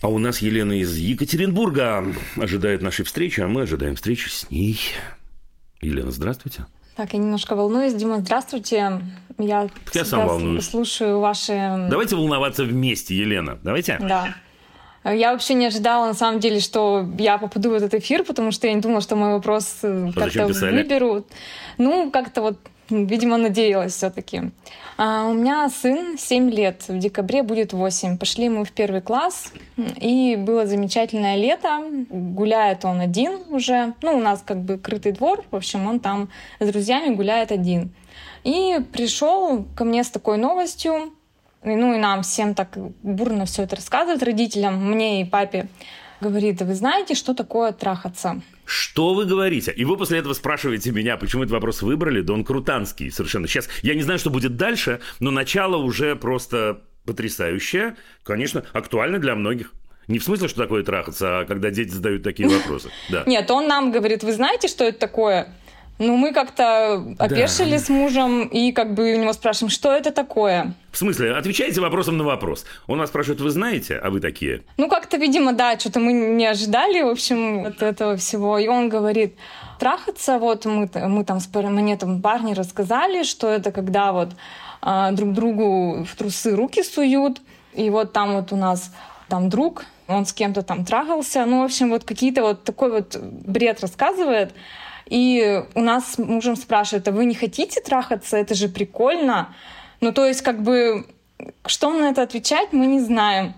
[0.00, 4.80] А у нас Елена из Екатеринбурга ожидает нашей встречи, а мы ожидаем встречи с ней.
[5.82, 6.64] Елена, здравствуйте.
[6.96, 7.92] Так, я немножко волнуюсь.
[7.94, 9.00] Дима, здравствуйте.
[9.38, 10.68] Я, Я сам волнуюсь.
[10.70, 11.52] слушаю ваши...
[11.90, 13.58] Давайте волноваться вместе, Елена.
[13.62, 13.98] Давайте.
[14.00, 14.28] Да.
[15.04, 18.66] Я вообще не ожидала, на самом деле, что я попаду в этот эфир, потому что
[18.66, 21.26] я не думала, что мой вопрос А как-то выберут.
[21.78, 22.58] Ну, как-то вот,
[22.90, 24.50] видимо, надеялась все-таки.
[24.98, 28.18] у меня сын 7 лет, в декабре будет 8.
[28.18, 29.52] Пошли мы в первый класс,
[30.00, 31.82] и было замечательное лето.
[32.10, 33.94] Гуляет он один уже.
[34.02, 36.28] Ну, у нас как бы крытый двор, в общем, он там
[36.60, 37.90] с друзьями гуляет один.
[38.44, 41.12] И пришел ко мне с такой новостью,
[41.64, 45.66] ну и нам всем так бурно все это рассказывает родителям, мне и папе.
[46.20, 48.40] Говорит, вы знаете, что такое трахаться?
[48.66, 49.70] Что вы говорите?
[49.70, 52.20] И вы после этого спрашиваете меня, почему этот вопрос выбрали?
[52.20, 53.46] Да он крутанский совершенно.
[53.46, 57.96] Сейчас я не знаю, что будет дальше, но начало уже просто потрясающее.
[58.24, 59.72] Конечно, актуально для многих.
[60.08, 62.90] Не в смысле, что такое трахаться, а когда дети задают такие вопросы.
[63.08, 63.22] Да.
[63.26, 65.54] Нет, он нам говорит, вы знаете, что это такое?
[65.98, 70.74] Ну, мы как-то опешили с мужем и как бы у него спрашиваем, что это такое?
[70.92, 72.66] В смысле, отвечайте вопросом на вопрос.
[72.86, 74.62] Он вас спрашивает, вы знаете, а вы такие?
[74.76, 78.58] Ну, как-то, видимо, да, что-то мы не ожидали, в общем, от этого всего.
[78.58, 79.36] И он говорит,
[79.78, 81.38] трахаться, вот мы, мы там,
[81.74, 84.30] мне там парни рассказали, что это когда вот
[84.82, 87.40] а, друг другу в трусы руки суют,
[87.72, 88.92] и вот там вот у нас
[89.28, 93.16] там друг, он с кем-то там трахался, ну, в общем, вот какие-то вот такой вот
[93.16, 94.54] бред рассказывает.
[95.08, 98.36] И у нас с мужем спрашивают, а вы не хотите трахаться?
[98.36, 99.54] Это же прикольно.
[100.00, 101.06] Ну, то есть, как бы,
[101.66, 103.54] что на это отвечать, мы не знаем.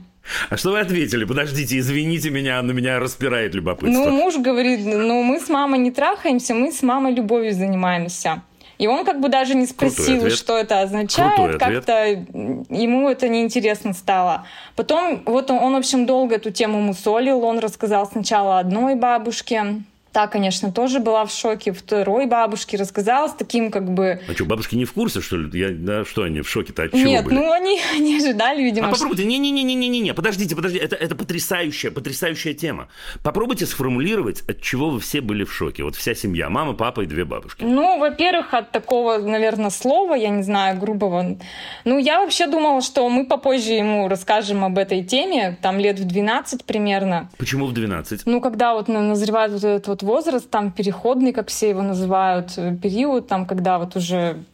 [0.51, 1.25] А что вы ответили?
[1.25, 4.05] Подождите, извините меня, на меня распирает любопытство.
[4.05, 8.43] Ну, муж говорит, ну, мы с мамой не трахаемся, мы с мамой любовью занимаемся.
[8.77, 14.47] И он как бы даже не спросил, что это означает, как-то ему это неинтересно стало.
[14.77, 19.83] Потом вот он, он, в общем, долго эту тему мусолил, он рассказал сначала одной бабушке,
[20.13, 21.73] Та, конечно, тоже была в шоке.
[21.73, 24.21] Второй бабушке рассказала с таким как бы...
[24.27, 25.59] А что, бабушки не в курсе, что ли?
[25.59, 26.85] Я, да, что они в шоке-то?
[26.85, 27.35] От чего Нет, были?
[27.35, 28.89] ну они не ожидали, видимо.
[28.89, 32.89] А попробуйте, не-не-не-не-не-не, подождите, подождите, это, это потрясающая, потрясающая тема.
[33.23, 35.85] Попробуйте сформулировать, от чего вы все были в шоке.
[35.85, 37.63] Вот вся семья, мама, папа и две бабушки.
[37.65, 41.37] Ну, во-первых, от такого, наверное, слова, я не знаю, грубого.
[41.85, 46.07] Ну, я вообще думала, что мы попозже ему расскажем об этой теме, там лет в
[46.07, 47.29] 12 примерно.
[47.37, 48.23] Почему в 12?
[48.25, 52.53] Ну, когда вот на- назревает вот этот вот возраст, там переходный, как все его называют,
[52.57, 54.45] э, период, там, когда вот уже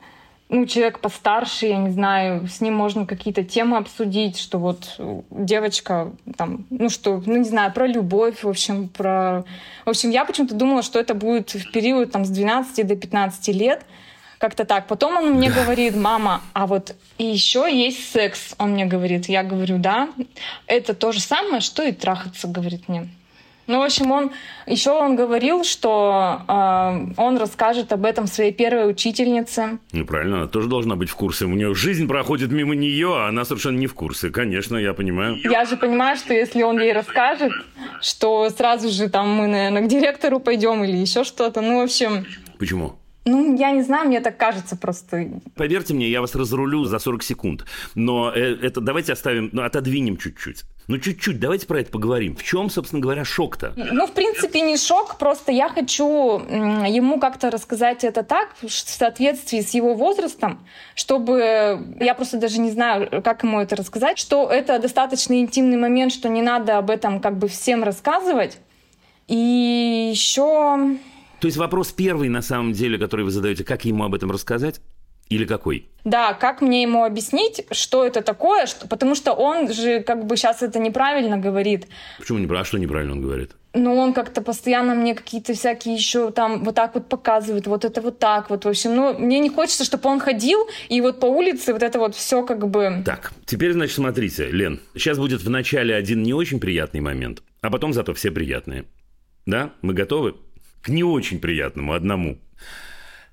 [0.48, 5.22] ну, человек постарше, я не знаю, с ним можно какие-то темы обсудить, что вот э,
[5.30, 9.44] девочка там, ну что, ну не знаю, про любовь, в общем, про...
[9.85, 13.48] В общем, я почему-то думала, что это будет в период там с 12 до 15
[13.48, 13.85] лет,
[14.38, 14.87] как-то так.
[14.87, 19.28] Потом он мне говорит, мама, а вот и еще есть секс, он мне говорит.
[19.28, 20.11] Я говорю, да.
[20.66, 23.09] Это то же самое, что и трахаться, говорит мне.
[23.66, 24.31] Ну, в общем, он
[24.66, 29.79] еще он говорил, что э, он расскажет об этом своей первой учительнице.
[29.92, 31.46] Ну, правильно, она тоже должна быть в курсе.
[31.46, 34.31] У нее жизнь проходит мимо нее, а она совершенно не в курсе.
[34.31, 35.37] Конечно, я понимаю.
[35.44, 37.53] Я же понимаю, что если он ей расскажет,
[38.00, 41.61] что сразу же там мы, наверное, к директору пойдем или еще что-то.
[41.61, 42.27] Ну, в общем,
[42.59, 42.96] Почему?
[43.24, 45.31] ну, я не знаю, мне так кажется просто.
[45.55, 47.64] Поверьте мне, я вас разрулю за 40 секунд.
[47.94, 50.64] Но э, это давайте оставим, ну, отодвинем чуть-чуть.
[50.87, 52.37] Ну, чуть-чуть, давайте про это поговорим.
[52.37, 53.73] В чем, собственно говоря, шок-то?
[53.77, 59.62] Ну, в принципе, не шок, просто я хочу ему как-то рассказать это так, в соответствии
[59.62, 64.79] с его возрастом, чтобы, я просто даже не знаю, как ему это рассказать, что это
[64.79, 68.59] достаточно интимный момент, что не надо об этом как бы всем рассказывать.
[69.27, 70.99] И еще...
[71.40, 74.81] То есть вопрос первый, на самом деле, который вы задаете, как ему об этом рассказать?
[75.29, 75.89] Или какой?
[76.05, 78.87] Да, как мне ему объяснить, что это такое, что...
[78.87, 81.87] потому что он же как бы сейчас это неправильно говорит.
[82.19, 82.63] Почему неправильно?
[82.63, 83.53] А что неправильно он говорит?
[83.73, 88.03] Но он как-то постоянно мне какие-то всякие еще там вот так вот показывает, вот это
[88.03, 88.67] вот так вот.
[88.67, 91.99] В общем, ну, мне не хочется, чтобы он ходил, и вот по улице вот это
[91.99, 93.03] вот все как бы...
[93.05, 97.71] Так, теперь, значит, смотрите, Лен, сейчас будет в начале один не очень приятный момент, а
[97.71, 98.85] потом зато все приятные.
[99.47, 99.73] Да?
[99.81, 100.37] Мы готовы?
[100.83, 102.39] К не очень приятному одному.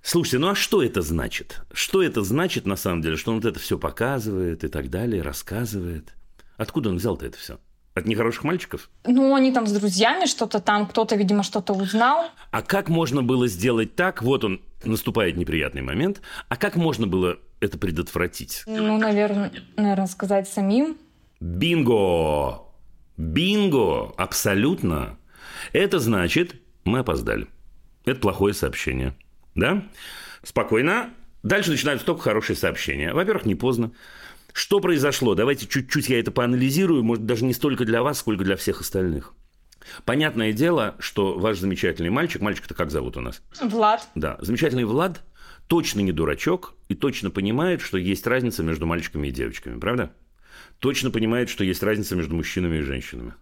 [0.02, 1.62] Слушайте, ну а что это значит?
[1.72, 5.22] Что это значит на самом деле, что он вот это все показывает и так далее,
[5.22, 6.16] рассказывает?
[6.58, 7.60] Откуда он взял-то это все?
[7.94, 8.90] От нехороших мальчиков?
[9.06, 12.30] Ну, они там с друзьями что-то там, кто-то, видимо, что-то узнал.
[12.50, 14.24] А как можно было сделать так?
[14.24, 16.22] Вот он, наступает неприятный момент.
[16.48, 18.64] А как можно было это предотвратить?
[18.66, 20.98] Ну, наверное, наверное, сказать самим.
[21.40, 22.62] Бинго!
[23.18, 24.14] Бинго!
[24.18, 25.18] Абсолютно.
[25.74, 27.48] Это значит, мы опоздали.
[28.06, 29.16] Это плохое сообщение.
[29.56, 29.88] Да?
[30.44, 31.14] Спокойно.
[31.44, 33.14] Дальше начинаются только хорошие сообщения.
[33.14, 33.92] Во-первых, не поздно.
[34.54, 35.34] Что произошло?
[35.34, 39.34] Давайте чуть-чуть я это поанализирую, может, даже не столько для вас, сколько для всех остальных.
[40.06, 43.42] Понятное дело, что ваш замечательный мальчик, мальчик-то как зовут у нас?
[43.62, 44.08] Влад.
[44.16, 45.24] Да, замечательный Влад
[45.68, 50.14] точно не дурачок и точно понимает, что есть разница между мальчиками и девочками, правда?
[50.80, 53.34] Точно понимает, что есть разница между мужчинами и женщинами.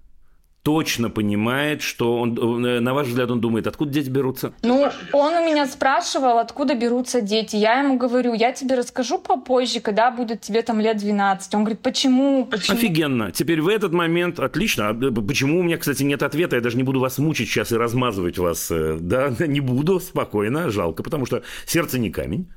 [0.64, 4.54] Точно понимает, что он, э, на ваш взгляд, он думает, откуда дети берутся?
[4.62, 7.56] Ну, он у меня спрашивал, откуда берутся дети.
[7.56, 11.56] Я ему говорю, я тебе расскажу попозже, когда будет тебе там лет 12.
[11.56, 12.46] Он говорит, почему?
[12.46, 12.78] Почему?
[12.78, 13.32] Офигенно.
[13.32, 14.90] Теперь в этот момент отлично.
[14.90, 16.58] А, э, Почему у меня, кстати, нет ответа?
[16.58, 18.70] Я даже не буду вас мучить сейчас и размазывать вас.
[18.70, 22.52] э, Да, не буду, спокойно, жалко, потому что сердце не камень.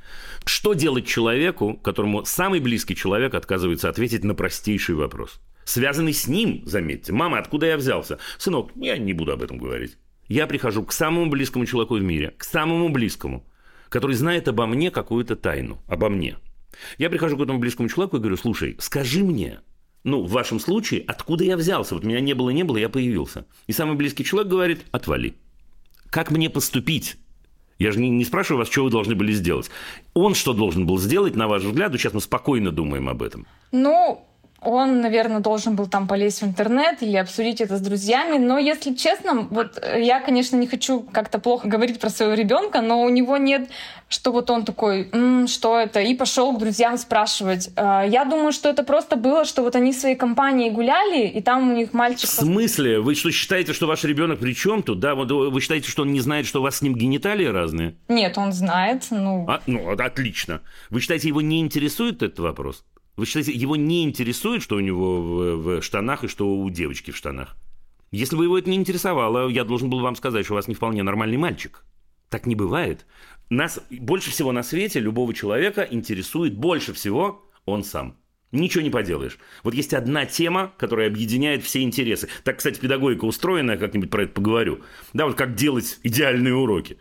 [0.45, 5.41] Что делать человеку, которому самый близкий человек отказывается ответить на простейший вопрос?
[5.65, 7.13] Связанный с ним, заметьте.
[7.13, 8.19] Мама, откуда я взялся?
[8.39, 9.97] Сынок, я не буду об этом говорить.
[10.29, 13.45] Я прихожу к самому близкому человеку в мире, к самому близкому,
[13.89, 16.37] который знает обо мне какую-то тайну, обо мне.
[16.99, 19.61] Я прихожу к этому близкому человеку и говорю, слушай, скажи мне,
[20.05, 21.95] ну, в вашем случае, откуда я взялся?
[21.95, 23.47] Вот меня не было, не было, я появился.
[23.67, 25.35] И самый близкий человек говорит, отвали.
[26.11, 27.17] Как мне поступить?
[27.79, 29.71] Я же не, не спрашиваю вас, что вы должны были сделать.
[30.15, 31.93] Он что должен был сделать, на ваш взгляд?
[31.93, 33.47] Вот Сейчас мы спокойно думаем об этом.
[33.71, 34.27] Ну,
[34.65, 38.39] он, наверное, должен был там полезть в интернет или обсудить это с друзьями.
[38.39, 42.81] Но, если честно, вот э, я, конечно, не хочу как-то плохо говорить про своего ребенка,
[42.81, 43.69] но у него нет,
[44.09, 47.71] что вот он такой, «М, что это, и пошел к друзьям спрашивать.
[47.77, 51.41] А, Я думаю, что это просто было, что вот они в своей компании гуляли, и
[51.41, 52.29] там у них В мальчик...
[52.29, 53.01] смысле?
[53.01, 55.01] Вы что, считаете, что ваш ребенок при чем тут?
[55.01, 57.97] Да, вот вы считаете, что он не знает, что у вас с ним гениталии разные?
[58.09, 59.47] Нет, он знает, ну...
[59.49, 60.61] А, ну, вот отлично.
[60.91, 62.85] Вы считаете, его не интересует этот вопрос?
[63.17, 67.11] Вы считаете, его не интересует, что у него в, в штанах и что у девочки
[67.11, 67.57] в штанах?
[68.11, 70.75] Если бы его это не интересовало, я должен был вам сказать, что у вас не
[70.75, 71.85] вполне нормальный мальчик.
[72.29, 73.07] Так не бывает.
[73.51, 78.17] Нас больше всего на свете любого человека интересует больше всего он сам.
[78.51, 79.39] Ничего не поделаешь.
[79.63, 82.29] Вот есть одна тема, которая объединяет все интересы.
[82.45, 84.83] Так, кстати, педагогика устроена, я как-нибудь про это поговорю.
[85.15, 86.99] Да, вот как делать идеальные уроки.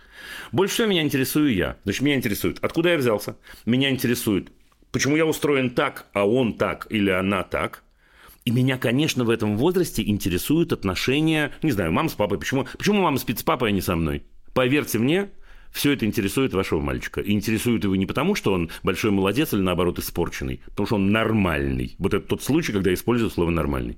[0.53, 1.77] Больше всего меня интересую я.
[1.83, 3.35] Значит, меня интересует, откуда я взялся.
[3.65, 4.51] Меня интересует,
[4.91, 7.83] почему я устроен так, а он так или она так.
[8.43, 12.39] И меня, конечно, в этом возрасте интересуют отношения, не знаю, мама с папой.
[12.39, 14.23] Почему, почему мама спит с папой, а не со мной?
[14.53, 15.29] Поверьте мне,
[15.71, 17.21] все это интересует вашего мальчика.
[17.21, 21.11] И интересует его не потому, что он большой молодец или, наоборот, испорченный, потому что он
[21.11, 21.95] нормальный.
[21.97, 23.97] Вот это тот случай, когда я использую слово «нормальный».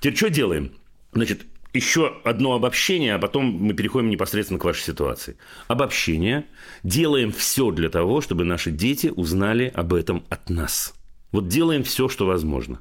[0.00, 0.72] Теперь что делаем?
[1.12, 5.36] Значит, еще одно обобщение, а потом мы переходим непосредственно к вашей ситуации.
[5.66, 6.46] Обобщение.
[6.82, 10.94] Делаем все для того, чтобы наши дети узнали об этом от нас.
[11.32, 12.80] Вот делаем все, что возможно.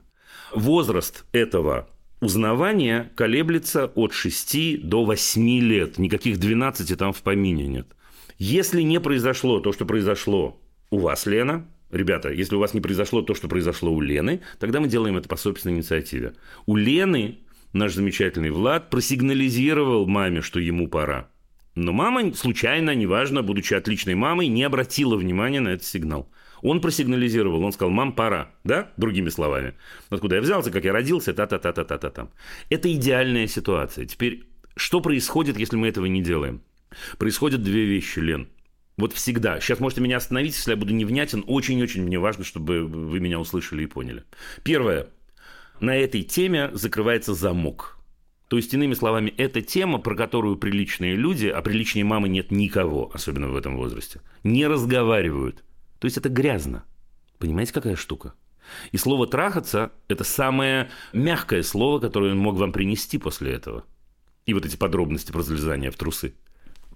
[0.53, 1.89] Возраст этого
[2.21, 5.97] узнавания колеблется от 6 до 8 лет.
[5.97, 7.87] Никаких 12 там в помине нет.
[8.37, 13.21] Если не произошло то, что произошло у вас, Лена, ребята, если у вас не произошло
[13.21, 16.33] то, что произошло у Лены, тогда мы делаем это по собственной инициативе.
[16.65, 17.39] У Лены
[17.73, 21.29] наш замечательный Влад просигнализировал маме, что ему пора.
[21.75, 26.27] Но мама случайно, неважно, будучи отличной мамой, не обратила внимания на этот сигнал.
[26.63, 29.75] Он просигнализировал, он сказал, мам, пора, да, другими словами.
[30.09, 32.29] Откуда я взялся, как я родился, та-та-та-та-та-та.
[32.69, 34.05] Это идеальная ситуация.
[34.05, 34.43] Теперь,
[34.75, 36.61] что происходит, если мы этого не делаем?
[37.19, 38.47] Происходят две вещи, Лен.
[38.97, 39.59] Вот всегда.
[39.59, 41.43] Сейчас можете меня остановить, если я буду невнятен.
[41.45, 44.23] Очень-очень мне важно, чтобы вы меня услышали и поняли.
[44.63, 45.09] Первое.
[45.79, 47.97] На этой теме закрывается замок.
[48.47, 53.11] То есть, иными словами, эта тема, про которую приличные люди, а приличнее мамы нет никого,
[53.13, 55.63] особенно в этом возрасте, не разговаривают.
[55.99, 56.85] То есть, это грязно.
[57.39, 58.33] Понимаете, какая штука?
[58.91, 63.83] И слово «трахаться»– это самое мягкое слово, которое он мог вам принести после этого.
[64.45, 66.33] И вот эти подробности про залезание в трусы–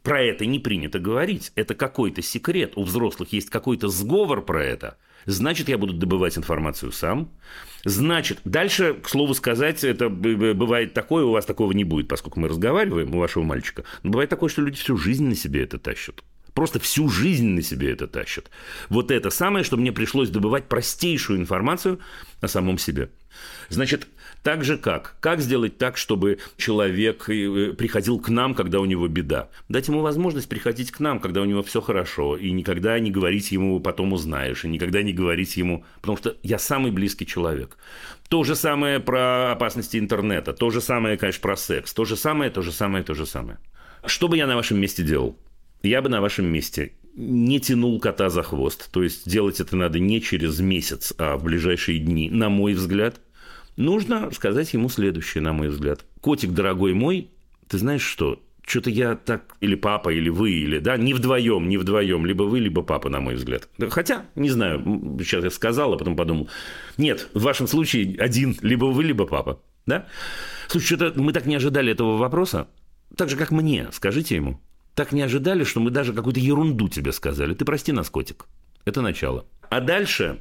[0.03, 1.51] про это не принято говорить.
[1.55, 2.73] Это какой-то секрет.
[2.75, 4.97] У взрослых есть какой-то сговор про это.
[5.25, 7.31] Значит, я буду добывать информацию сам.
[7.85, 12.47] Значит, дальше, к слову сказать, это бывает такое, у вас такого не будет, поскольку мы
[12.47, 13.83] разговариваем, у вашего мальчика.
[14.03, 16.23] Но бывает такое, что люди всю жизнь на себе это тащат.
[16.53, 18.49] Просто всю жизнь на себе это тащат.
[18.89, 21.99] Вот это самое, что мне пришлось добывать простейшую информацию
[22.41, 23.09] о самом себе.
[23.69, 24.07] Значит,
[24.43, 25.17] так же как?
[25.19, 29.49] Как сделать так, чтобы человек э, приходил к нам, когда у него беда?
[29.69, 33.51] Дать ему возможность приходить к нам, когда у него все хорошо, и никогда не говорить
[33.51, 37.77] ему «потом узнаешь», и никогда не говорить ему, потому что я самый близкий человек.
[38.30, 42.49] То же самое про опасности интернета, то же самое, конечно, про секс, то же самое,
[42.49, 43.60] то же самое, то же самое.
[44.06, 45.38] Что бы я на вашем месте делал?
[45.84, 48.89] Я бы на вашем месте не тянул кота за хвост.
[48.91, 53.19] То есть делать это надо не через месяц, а в ближайшие дни, на мой взгляд–
[53.81, 56.05] Нужно сказать ему следующее, на мой взгляд.
[56.21, 57.31] Котик, дорогой мой,
[57.67, 58.39] ты знаешь что?
[58.63, 62.59] Что-то я так, или папа, или вы, или, да, не вдвоем, не вдвоем, либо вы,
[62.59, 63.67] либо папа, на мой взгляд.
[63.89, 64.83] Хотя, не знаю,
[65.19, 66.47] сейчас я сказал, а потом подумал,
[66.97, 70.05] нет, в вашем случае один, либо вы, либо папа, да?
[70.67, 72.67] Слушай, что-то мы так не ожидали этого вопроса,
[73.17, 74.61] так же, как мне, скажите ему.
[74.93, 77.55] Так не ожидали, что мы даже какую-то ерунду тебе сказали.
[77.55, 78.45] Ты прости нас, котик.
[78.85, 79.47] Это начало.
[79.71, 80.37] А дальше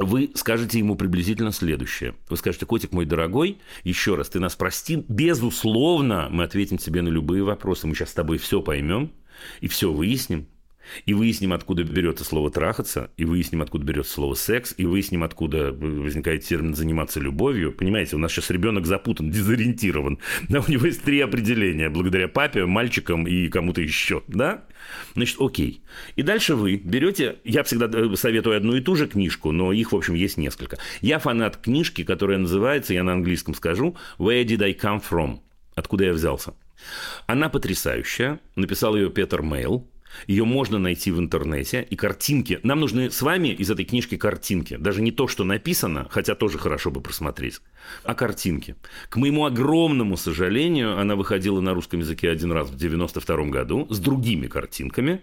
[0.00, 2.14] вы скажете ему приблизительно следующее.
[2.28, 5.04] Вы скажете, котик мой дорогой, еще раз, ты нас прости.
[5.08, 7.86] Безусловно, мы ответим тебе на любые вопросы.
[7.86, 9.12] Мы сейчас с тобой все поймем
[9.60, 10.46] и все выясним.
[11.06, 15.72] И выясним, откуда берется слово «трахаться», и выясним, откуда берется слово «секс», и выясним, откуда
[15.72, 17.72] возникает термин «заниматься любовью».
[17.72, 20.18] Понимаете, у нас сейчас ребенок запутан, дезориентирован.
[20.48, 24.22] Да, у него есть три определения, благодаря папе, мальчикам и кому-то еще.
[24.26, 24.64] Да?
[25.14, 25.82] Значит, окей.
[26.16, 29.92] И дальше вы берете, я всегда э, советую одну и ту же книжку, но их,
[29.92, 30.78] в общем, есть несколько.
[31.00, 35.40] Я фанат книжки, которая называется, я на английском скажу, «Where did I come from?»
[35.74, 36.54] Откуда я взялся?
[37.26, 38.40] Она потрясающая.
[38.56, 39.88] Написал ее Петер Мейл.
[40.26, 41.86] Ее можно найти в интернете.
[41.88, 42.60] И картинки.
[42.62, 44.76] Нам нужны с вами из этой книжки картинки.
[44.76, 47.60] Даже не то, что написано, хотя тоже хорошо бы просмотреть,
[48.04, 48.76] а картинки.
[49.08, 53.98] К моему огромному сожалению, она выходила на русском языке один раз в 92 году с
[53.98, 55.20] другими картинками.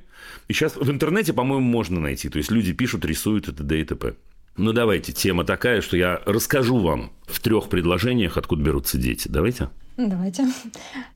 [0.47, 2.29] И сейчас в интернете, по-моему, можно найти.
[2.29, 3.79] То есть люди пишут, рисуют и т.д.
[3.79, 4.15] и т.п.
[4.57, 9.27] Ну, давайте, тема такая, что я расскажу вам в трех предложениях, откуда берутся дети.
[9.27, 9.69] Давайте?
[9.97, 10.47] Давайте.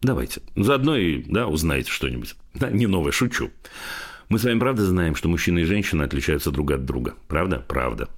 [0.01, 0.41] Давайте.
[0.55, 2.35] Заодно и да, узнаете что-нибудь.
[2.53, 3.49] Да, не новое, шучу.
[4.29, 7.15] Мы с вами правда знаем, что мужчина и женщина отличаются друг от друга.
[7.27, 7.65] Правда?
[7.67, 8.09] Правда.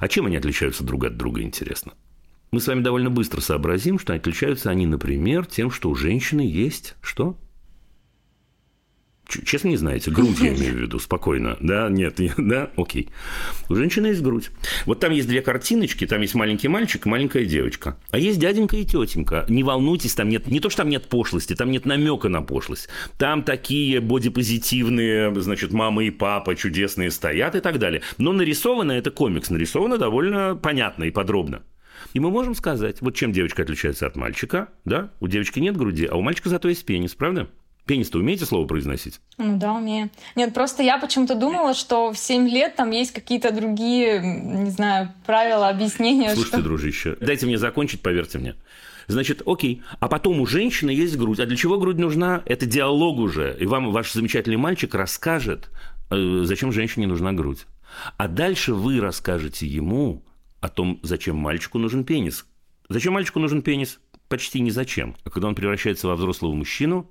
[0.00, 1.94] А чем они отличаются друг от друга, интересно?
[2.50, 6.94] Мы с вами довольно быстро сообразим, что отличаются они, например, тем, что у женщины есть
[7.00, 7.38] что?
[9.28, 10.10] Честно не знаете?
[10.10, 11.58] Грудь я имею в виду, спокойно.
[11.60, 13.10] Да, нет, да, окей.
[13.68, 14.50] У женщины есть грудь.
[14.86, 17.98] Вот там есть две картиночки, там есть маленький мальчик и маленькая девочка.
[18.10, 19.44] А есть дяденька и тетенька.
[19.48, 22.88] Не волнуйтесь, там нет, не то, что там нет пошлости, там нет намека на пошлость.
[23.18, 28.00] Там такие бодипозитивные, значит, мама и папа чудесные стоят и так далее.
[28.16, 31.62] Но нарисовано это комикс, нарисовано довольно понятно и подробно.
[32.14, 35.10] И мы можем сказать, вот чем девочка отличается от мальчика, да?
[35.20, 37.50] У девочки нет груди, а у мальчика зато есть пенис, правда?
[37.88, 39.18] Пенис-то умеете слово произносить?
[39.38, 40.10] Ну да, умею.
[40.36, 45.14] Нет, просто я почему-то думала, что в 7 лет там есть какие-то другие, не знаю,
[45.24, 46.34] правила, объяснения.
[46.34, 46.62] Слушайте, что...
[46.62, 48.56] дружище, дайте мне закончить, поверьте мне.
[49.06, 49.82] Значит, окей.
[50.00, 51.40] А потом у женщины есть грудь.
[51.40, 52.42] А для чего грудь нужна?
[52.44, 53.56] Это диалог уже.
[53.58, 55.70] И вам ваш замечательный мальчик расскажет,
[56.10, 57.64] э, зачем женщине нужна грудь.
[58.18, 60.22] А дальше вы расскажете ему
[60.60, 62.44] о том, зачем мальчику нужен пенис.
[62.90, 63.98] Зачем мальчику нужен пенис?
[64.28, 65.16] Почти ни зачем.
[65.24, 67.10] А когда он превращается во взрослого мужчину,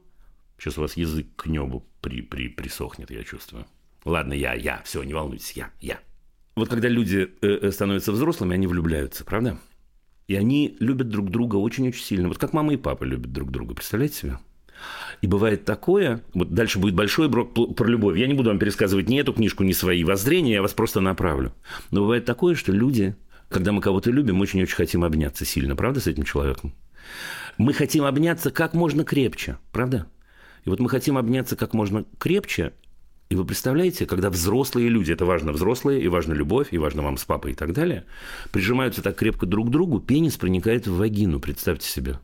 [0.57, 3.65] сейчас у вас язык к небу при, при, присохнет, я чувствую.
[4.05, 5.99] Ладно, я, я, все, не волнуйтесь, я, я.
[6.55, 9.59] Вот когда люди э, э, становятся взрослыми, они влюбляются, правда?
[10.27, 12.27] И они любят друг друга очень-очень сильно.
[12.27, 14.39] Вот как мама и папа любят друг друга, представляете себе?
[15.21, 18.17] И бывает такое, вот дальше будет большой брок про любовь.
[18.17, 21.53] Я не буду вам пересказывать ни эту книжку, ни свои воззрения, я вас просто направлю.
[21.91, 23.15] Но бывает такое, что люди,
[23.49, 26.73] когда мы кого-то любим, очень-очень хотим обняться сильно, правда, с этим человеком?
[27.57, 30.07] Мы хотим обняться как можно крепче, правда?
[30.67, 32.73] И вот мы хотим обняться как можно крепче,
[33.29, 37.15] и вы представляете, когда взрослые люди, это важно взрослые, и важна любовь, и важно вам
[37.15, 38.03] с папой и так далее,
[38.51, 42.19] прижимаются так крепко друг к другу, пенис проникает в вагину, представьте себе.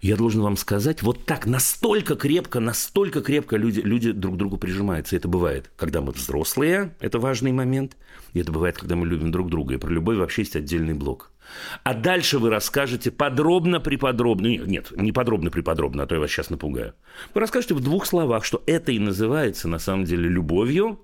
[0.00, 4.56] Я должен вам сказать, вот так, настолько крепко, настолько крепко люди, люди друг к другу
[4.56, 5.14] прижимаются.
[5.14, 7.96] И это бывает, когда мы взрослые, это важный момент,
[8.32, 9.74] и это бывает, когда мы любим друг друга.
[9.74, 11.30] И про любовь вообще есть отдельный блок.
[11.82, 16.30] А дальше вы расскажете подробно, приподробно, не- нет, не подробно, приподробно, а то я вас
[16.30, 16.94] сейчас напугаю.
[17.34, 21.00] Вы расскажете в двух словах, что это и называется на самом деле любовью,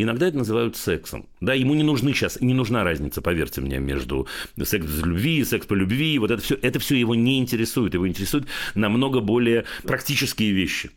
[0.00, 1.28] Иногда это называют сексом.
[1.40, 4.28] Да, ему не нужны сейчас, не нужна разница, поверьте мне, между
[4.62, 6.16] секс без любви, секс по любви.
[6.20, 7.94] Вот это все, это все его не интересует.
[7.94, 10.92] Его интересуют намного более практические вещи.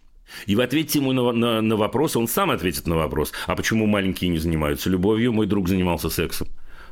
[0.45, 3.33] И вы ответите ему на, на, на вопрос, он сам ответит на вопрос.
[3.47, 5.33] А почему маленькие не занимаются любовью?
[5.33, 6.47] Мой друг занимался сексом.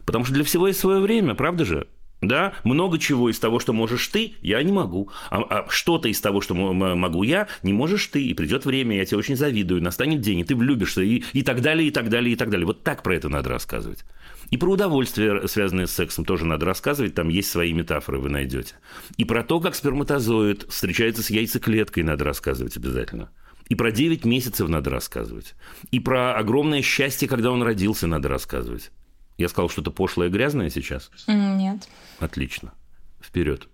[0.10, 1.88] Потому что для всего есть свое время, правда же?
[2.20, 5.12] Да, много чего из того, что можешь ты, я не могу.
[5.30, 8.26] А, а что-то из того, что могу я, не можешь ты.
[8.26, 11.62] И придет время, я тебе очень завидую, настанет день, и ты влюбишься, и, и так
[11.62, 12.66] далее, и так далее, и так далее.
[12.66, 14.04] Вот так про это надо рассказывать.
[14.50, 17.14] И про удовольствие, связанное с сексом, тоже надо рассказывать.
[17.14, 18.74] Там есть свои метафоры, вы найдете.
[19.18, 23.30] И про то, как сперматозоид встречается с яйцеклеткой, надо рассказывать обязательно.
[23.68, 25.54] И про 9 месяцев надо рассказывать.
[25.92, 28.90] И про огромное счастье, когда он родился, надо рассказывать.
[29.40, 31.10] Я сказал что-то пошлое и грязное сейчас?
[31.28, 31.88] Нет.
[32.20, 32.74] Отлично.
[33.22, 33.70] Вперед.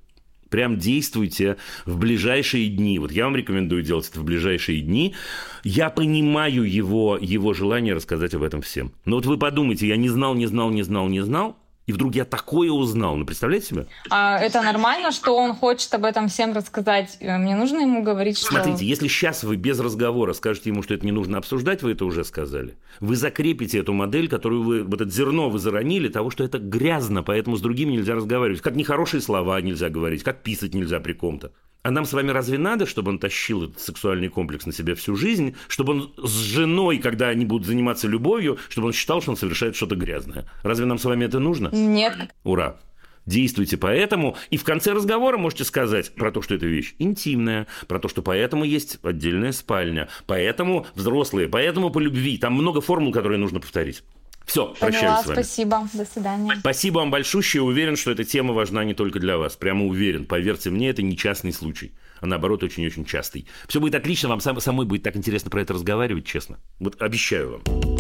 [0.50, 3.00] Прям действуйте в ближайшие дни.
[3.00, 5.16] Вот я вам рекомендую делать это в ближайшие дни.
[5.64, 8.94] Я понимаю его, его желание рассказать об этом всем.
[9.06, 11.58] Но вот вы подумайте, я не знал, не знал, не знал, не знал,
[11.88, 13.16] и вдруг я такое узнал.
[13.16, 13.88] Ну, представляете себе?
[14.10, 17.18] А это нормально, что он хочет об этом всем рассказать?
[17.20, 18.48] Э, Мне нужно ему говорить, что...
[18.48, 22.06] Смотрите, если сейчас вы без разговора скажете ему, что это не нужно обсуждать, вы это
[22.06, 26.44] уже сказали, вы закрепите эту модель, которую вы, вот это зерно вы заронили, того, что
[26.44, 28.62] это грязно, поэтому с другими нельзя разговаривать.
[28.62, 31.52] Как нехорошие слова нельзя говорить, как писать нельзя при ком-то.
[31.86, 35.16] А нам с вами разве надо, чтобы он тащил этот сексуальный комплекс на себя всю
[35.16, 39.38] жизнь, чтобы он с женой, когда они будут заниматься любовью, чтобы он считал, что он
[39.38, 40.46] совершает что-то грязное?
[40.64, 41.68] Разве нам с вами это нужно?
[41.72, 42.34] Нет.
[42.44, 42.80] Ура!
[43.28, 48.00] Действуйте поэтому, и в конце разговора можете сказать про то, что эта вещь интимная, про
[48.00, 52.40] то, что поэтому есть отдельная спальня, поэтому взрослые, поэтому по любви.
[52.40, 54.02] Там много формул, которые нужно повторить.
[54.46, 55.36] Все, прощаюсь Поняла, с вами.
[55.36, 55.90] спасибо.
[55.94, 56.56] До свидания.
[56.60, 57.64] Спасибо вам большущее.
[57.64, 59.56] Уверен, что эта тема важна не только для вас.
[59.56, 60.26] Прямо уверен.
[60.26, 63.48] Поверьте мне, это не частный случай, а наоборот очень-очень частый.
[63.68, 66.60] Все будет отлично, вам сам- самой будет так интересно про это разговаривать, честно.
[66.80, 67.96] Вот обещаю вам.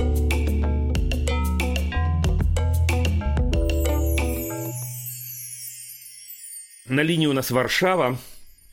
[6.87, 8.17] На линии у нас Варшава.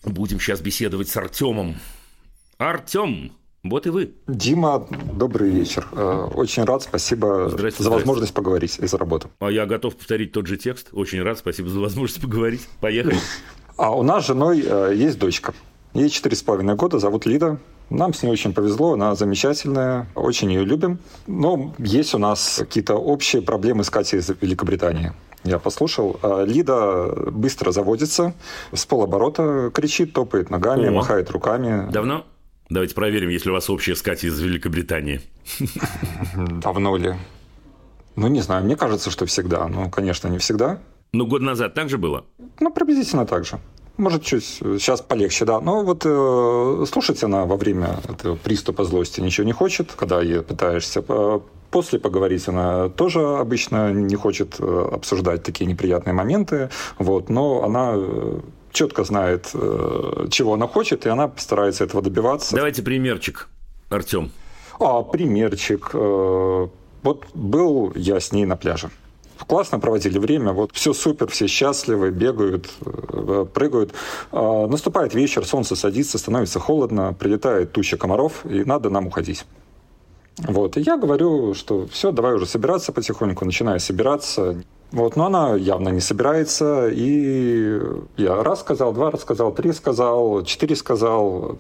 [0.04, 1.76] Будем сейчас беседовать с Артемом.
[2.58, 3.32] Артем,
[3.64, 4.12] вот и вы.
[4.26, 5.86] Дима, добрый вечер.
[5.92, 7.90] Э, Очень рад, спасибо Здрасте, за здрасте.
[7.90, 9.30] возможность поговорить и за работу.
[9.38, 10.88] А я готов повторить тот же текст.
[10.92, 12.66] Очень рад, спасибо за возможность поговорить.
[12.80, 13.16] Поехали.
[13.76, 15.54] А у нас с женой э, есть дочка.
[15.94, 17.58] Ей четыре с половиной года, зовут Лида.
[17.88, 20.98] Нам с ней очень повезло, она замечательная, очень ее любим.
[21.26, 25.12] Но есть у нас какие-то общие проблемы с Катей из Великобритании.
[25.44, 26.18] Я послушал.
[26.22, 28.34] А Лида быстро заводится,
[28.72, 30.92] с полоборота кричит, топает ногами, О.
[30.92, 31.90] махает руками.
[31.92, 32.24] Давно?
[32.72, 35.20] Давайте проверим, если у вас общая с Катей из Великобритании.
[36.62, 37.14] Давно ли?
[38.16, 39.68] Ну, не знаю, мне кажется, что всегда.
[39.68, 40.78] Ну, конечно, не всегда.
[41.12, 42.24] Ну, год назад так же было?
[42.60, 43.58] Ну, приблизительно так же.
[43.98, 45.60] может, чуть сейчас полегче, да.
[45.60, 50.40] Но вот э, слушать она во время этого приступа злости ничего не хочет, когда ей
[50.40, 51.04] пытаешься.
[51.06, 56.68] Э, После поговорить она тоже обычно не хочет э, обсуждать такие неприятные моменты,
[56.98, 58.40] вот, но она э,
[58.72, 62.56] четко знает, э, чего она хочет, и она старается этого добиваться.
[62.56, 63.48] Давайте примерчик,
[63.90, 64.30] Артем.
[64.80, 65.90] А, примерчик.
[65.94, 66.68] э,
[67.02, 68.90] Вот был я с ней на пляже.
[69.46, 73.92] Классно проводили время, вот все супер, все счастливы, бегают, э, прыгают.
[74.30, 79.44] А, Наступает вечер, солнце садится, становится холодно, прилетает туча комаров, и надо нам уходить.
[80.38, 84.62] Вот, и я говорю, что все, давай уже собираться потихоньку, начинаю собираться.
[84.92, 87.80] Вот, но она явно не собирается, и
[88.18, 91.58] я раз сказал, два рассказал, три сказал, четыре сказал.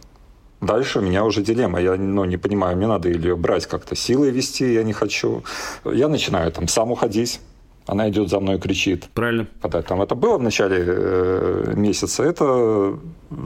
[0.60, 1.80] Дальше у меня уже дилемма.
[1.80, 5.42] Я ну, не понимаю, мне надо или ее брать как-то силой вести, я не хочу.
[5.84, 7.40] Я начинаю там сам уходить.
[7.86, 9.08] Она идет за мной и кричит.
[9.12, 9.48] Правильно.
[9.60, 12.96] Когда там это было в начале э, месяца, это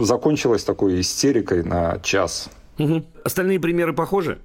[0.01, 2.51] закончилось такой истерикой на час.
[2.77, 3.07] Мгм.
[3.25, 4.39] Остальные примеры похожи?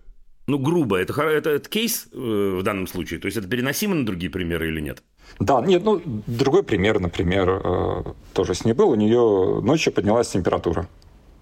[0.48, 0.98] Ну, грубо.
[0.98, 3.20] Это, это, это кейс э, в данном случае?
[3.20, 5.04] То есть, это переносимо на другие примеры или нет?
[5.40, 8.90] Да, нет, ну, другой пример, например, э, тоже с ней был.
[8.90, 10.88] У нее ночью поднялась температура.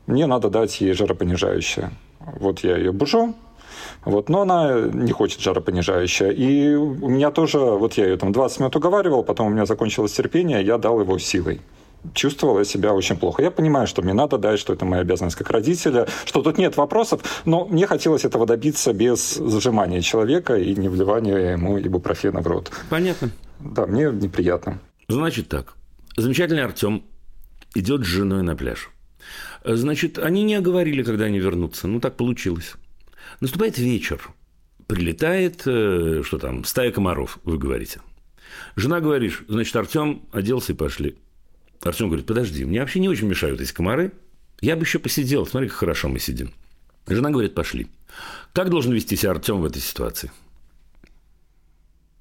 [0.06, 1.91] Мне надо дать ей жаропонижающее.
[2.20, 3.36] Вот я ее бужу,
[4.06, 6.34] вот, но она не хочет жаропонижающее.
[6.34, 10.14] И у меня тоже, вот я ее там 20 минут уговаривал, потом у меня закончилось
[10.14, 11.62] терпение, я дал его силой.
[12.14, 13.41] Чувствовал я себя очень плохо.
[13.43, 16.78] Я понимаю, что мне надо дать, что это моя обязанность как родителя, что тут нет
[16.78, 22.47] вопросов, но мне хотелось этого добиться без зажимания человека и не вливания ему ибупрофена в
[22.47, 22.72] рот.
[22.89, 23.32] Понятно.
[23.60, 24.80] Да, мне неприятно.
[25.10, 25.76] Значит так.
[26.16, 27.04] Замечательный Артем
[27.76, 28.89] идет с женой на пляж.
[29.64, 31.88] Значит, они не оговорили, когда они вернутся.
[31.88, 32.74] Ну, так получилось.
[33.41, 34.22] Наступает вечер.
[34.88, 38.00] Прилетает, э, что там, стая комаров, вы говорите.
[38.76, 41.18] Жена говорит, значит, Артем оделся и пошли.
[41.82, 44.12] Артем говорит, подожди, мне вообще не очень мешают эти комары.
[44.62, 46.54] Я бы еще посидел, смотри, как хорошо мы сидим.
[47.08, 47.88] Жена говорит, пошли.
[48.54, 50.32] Как должен вести себя Артем в этой ситуации?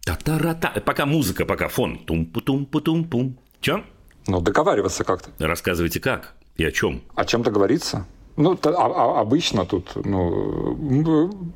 [0.04, 0.70] Та-та-ра-та.
[0.80, 1.98] Пока музыка, пока фон.
[2.06, 3.38] Тум-пу-тум-пу-тум-пум.
[3.60, 3.84] Че?
[4.26, 5.30] Ну, договариваться как-то.
[5.38, 7.02] Рассказывайте как и о чем.
[7.14, 8.06] О чем договориться?
[8.36, 8.86] Ну, то- а-
[9.18, 11.52] а- обычно тут, ну,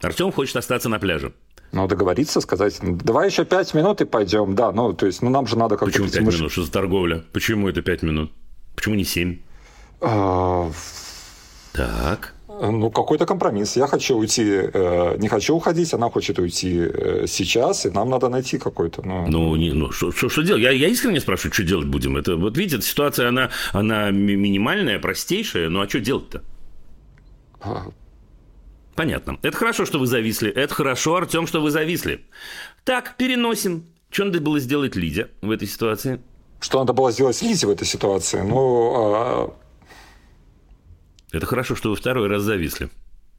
[0.00, 1.32] Артем хочет остаться на пляже.
[1.72, 5.30] Ну, договориться, сказать, «Ну, давай еще пять минут и пойдем, да, ну, то есть, ну,
[5.30, 5.92] нам же надо как-то...
[5.92, 6.52] Почему пять мы ж- минут?
[6.52, 7.24] Что за торговля?
[7.32, 8.30] Почему это пять минут?
[8.76, 9.38] Почему не семь?
[10.00, 10.70] А,
[11.72, 12.34] Так.
[12.48, 13.76] ну, какой-то компромисс.
[13.76, 18.28] Я хочу уйти, э, не хочу уходить, она хочет уйти э, сейчас, и нам надо
[18.28, 19.26] найти какой-то, ну...
[19.28, 20.62] Ну, не, ну что, что, что делать?
[20.62, 22.16] Я, я искренне спрашиваю, что делать будем?
[22.16, 25.68] Это, вот видите, эта ситуация, она, она ми- минимальная, простейшая.
[25.70, 26.42] Ну, а что делать-то?
[28.92, 29.38] А, Понятно.
[29.42, 30.50] Это хорошо, что вы зависли.
[30.50, 32.24] Это хорошо, Артем, что вы зависли.
[32.84, 33.86] Так, переносим.
[34.10, 36.20] Что надо было сделать Лидия в этой ситуации?
[36.60, 38.40] Что надо было сделать Лизе в этой ситуации?
[38.40, 39.56] Ну, а,
[41.32, 42.88] Это хорошо, что вы второй раз зависли.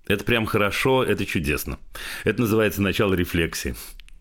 [0.08, 1.80] Это прям хорошо, это чудесно.
[2.26, 3.76] Это называется начало рефлексии.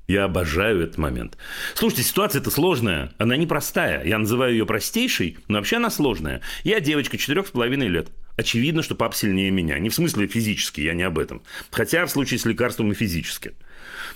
[0.06, 1.36] Я обожаю этот момент.
[1.74, 4.04] Слушайте, ситуация-то сложная, она непростая.
[4.04, 6.40] Я называю ее простейшей, но вообще она сложная.
[6.62, 8.08] Я девочка четырех с половиной лет.
[8.36, 9.78] Очевидно, что папа сильнее меня.
[9.78, 11.42] Не в смысле физически, я не об этом.
[11.70, 13.52] Хотя в случае с лекарством и физически.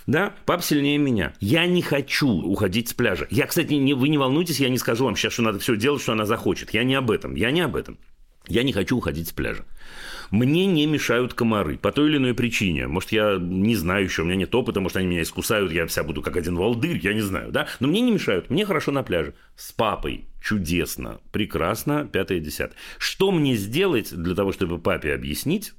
[0.06, 1.34] Да, папа сильнее меня.
[1.40, 3.26] Я не хочу уходить с пляжа.
[3.30, 6.02] Я, кстати, не, вы не волнуйтесь, я не скажу вам сейчас, что надо все делать,
[6.02, 6.72] что она захочет.
[6.72, 7.34] Я не об этом.
[7.34, 7.98] Я не об этом.
[8.48, 9.64] Я не хочу уходить с пляжа.
[10.30, 12.88] Мне не мешают комары по той или иной причине.
[12.88, 16.02] Может, я не знаю еще, у меня нет опыта, может, они меня искусают, я вся
[16.02, 17.68] буду как один волдырь, я не знаю, да?
[17.80, 19.34] Но мне не мешают, мне хорошо на пляже.
[19.56, 22.76] С папой чудесно, прекрасно, пятое, десятое.
[22.98, 25.72] Что мне сделать для того, чтобы папе объяснить,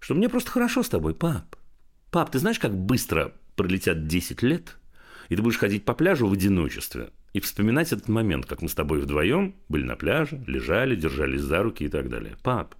[0.00, 1.56] что мне просто хорошо с тобой, пап?
[2.10, 4.76] Пап, ты знаешь, как быстро пролетят 10 лет,
[5.28, 8.74] и ты будешь ходить по пляжу в одиночестве и вспоминать этот момент, как мы с
[8.74, 12.36] тобой вдвоем были на пляже, лежали, держались за руки и так далее.
[12.42, 12.74] Пап,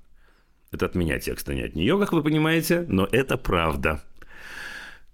[0.72, 4.02] это от меня текст, а не от нее, как вы понимаете, но это правда.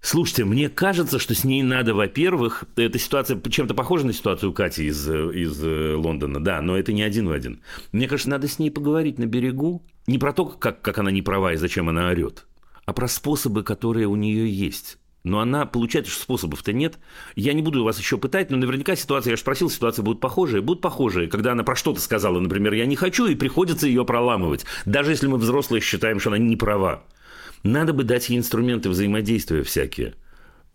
[0.01, 4.85] Слушайте, мне кажется, что с ней надо, во-первых, эта ситуация чем-то похожа на ситуацию Кати
[4.85, 7.61] из, из э, Лондона, да, но это не один в один.
[7.91, 11.23] Мне кажется, надо с ней поговорить на берегу, не про то, как, как она не
[11.23, 12.45] права и зачем она орет,
[12.85, 14.99] а про способы, которые у нее есть.
[15.25, 16.99] Но она, получается, что способов-то нет.
[17.35, 20.61] Я не буду вас еще пытать, но наверняка ситуация, я же спросил, ситуации будут похожие.
[20.61, 24.65] Будут похожие, когда она про что-то сказала, например, я не хочу, и приходится ее проламывать.
[24.85, 27.05] Даже если мы взрослые считаем, что она не права.
[27.63, 30.13] Надо бы дать ей инструменты взаимодействия всякие.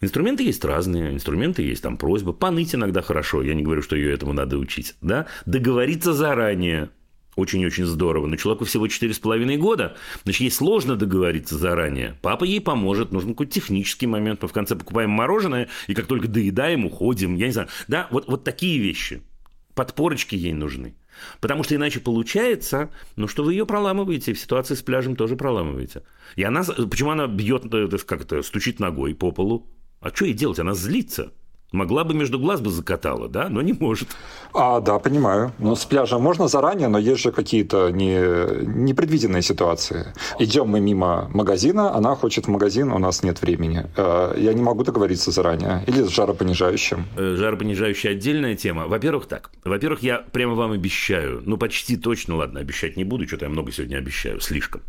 [0.01, 2.32] Инструменты есть разные, инструменты есть там просьба.
[2.32, 4.96] Поныть иногда хорошо, я не говорю, что ее этому надо учить.
[5.01, 5.26] Да?
[5.46, 6.90] Договориться заранее,
[7.41, 8.26] очень-очень здорово.
[8.26, 12.16] Но человеку всего 4,5 года, значит, ей сложно договориться заранее.
[12.22, 14.43] Папа ей поможет, нужен какой-то технический момент.
[14.43, 17.34] Мы в конце покупаем мороженое, и как только доедаем, уходим.
[17.36, 17.68] Я не знаю.
[17.88, 19.22] Да, вот, вот такие вещи.
[19.74, 20.95] Подпорочки ей нужны.
[21.41, 26.03] Потому что иначе получается, ну, что вы ее проламываете, в ситуации с пляжем тоже проламываете.
[26.36, 29.66] И она, почему она бьет, э, как это, стучит ногой по полу?
[30.01, 30.59] А что ей делать?
[30.59, 31.32] Она злится.
[31.73, 34.09] Могла бы между глаз бы закатала, да, но не может.
[34.53, 35.53] А, да, понимаю.
[35.59, 38.18] Но с пляжа можно заранее, но есть же какие-то не,
[38.66, 40.12] непредвиденные ситуации.
[40.41, 43.87] Идем мы мимо магазина, она хочет в магазин, у нас нет времени.
[43.97, 45.85] Э, я не могу договориться заранее.
[45.87, 47.07] Или с жаропонижающим.
[47.16, 48.89] Э, Жаропонижающая отдельная тема.
[48.89, 49.51] Во-первых, так.
[49.64, 53.71] Во-первых, я прямо вам обещаю, ну, почти точно, ладно, обещать не буду, что-то я много
[53.71, 54.81] сегодня обещаю, слишком.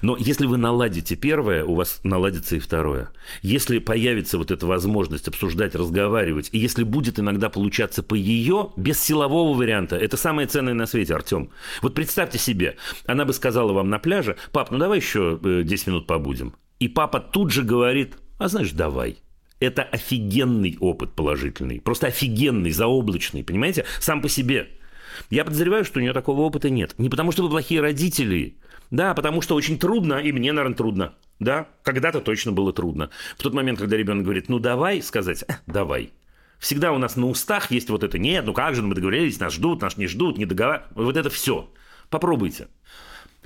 [0.00, 3.08] Но если вы наладите первое, у вас наладится и второе.
[3.42, 6.19] Если появится вот эта возможность обсуждать, разговаривать,
[6.52, 11.14] и если будет иногда получаться по ее, без силового варианта, это самое ценное на свете,
[11.14, 11.50] Артем.
[11.82, 16.06] Вот представьте себе, она бы сказала вам на пляже, пап, ну давай еще 10 минут
[16.06, 16.54] побудем.
[16.78, 19.18] И папа тут же говорит, а знаешь, давай.
[19.58, 24.68] Это офигенный опыт положительный, просто офигенный, заоблачный, понимаете, сам по себе.
[25.28, 26.94] Я подозреваю, что у нее такого опыта нет.
[26.96, 28.56] Не потому, что вы плохие родители,
[28.90, 31.14] да, потому что очень трудно, и мне, наверное, трудно.
[31.38, 33.10] Да, когда-то точно было трудно.
[33.38, 36.12] В тот момент, когда ребенок говорит, ну давай, сказать, «Э, давай.
[36.58, 39.54] Всегда у нас на устах есть вот это, нет, ну как же, мы договорились, нас
[39.54, 40.94] ждут, нас не ждут, не договариваются.
[40.94, 41.72] Вот это все.
[42.10, 42.68] Попробуйте.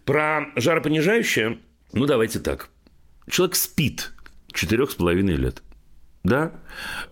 [0.04, 1.58] Про жаропонижающее,
[1.92, 2.70] ну давайте так.
[3.30, 4.12] Человек спит
[4.52, 5.62] четырех с половиной лет.
[6.24, 6.52] Да?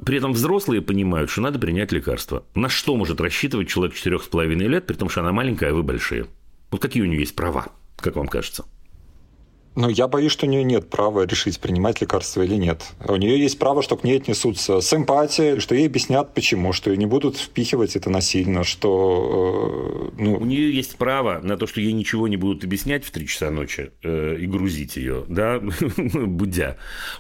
[0.05, 2.45] При этом взрослые понимают, что надо принять лекарство.
[2.55, 5.75] На что может рассчитывать человек четырех с половиной лет, при том, что она маленькая, а
[5.75, 6.27] вы большие?
[6.71, 7.69] Вот какие у нее есть права,
[8.03, 8.65] как вам кажется?
[9.75, 12.83] Ну, я боюсь, что у нее нет права решить, принимать лекарства или нет.
[13.07, 16.95] У нее есть право, что к ней отнесутся с эмпатией, что ей объяснят, почему, что
[16.95, 20.13] не будут впихивать это насильно, что...
[20.13, 20.37] Э, ну...
[20.37, 23.51] У нее есть право на то, что ей ничего не будут объяснять в 3 часа
[23.51, 25.59] ночи э, и грузить ее, да,
[26.15, 26.77] будя.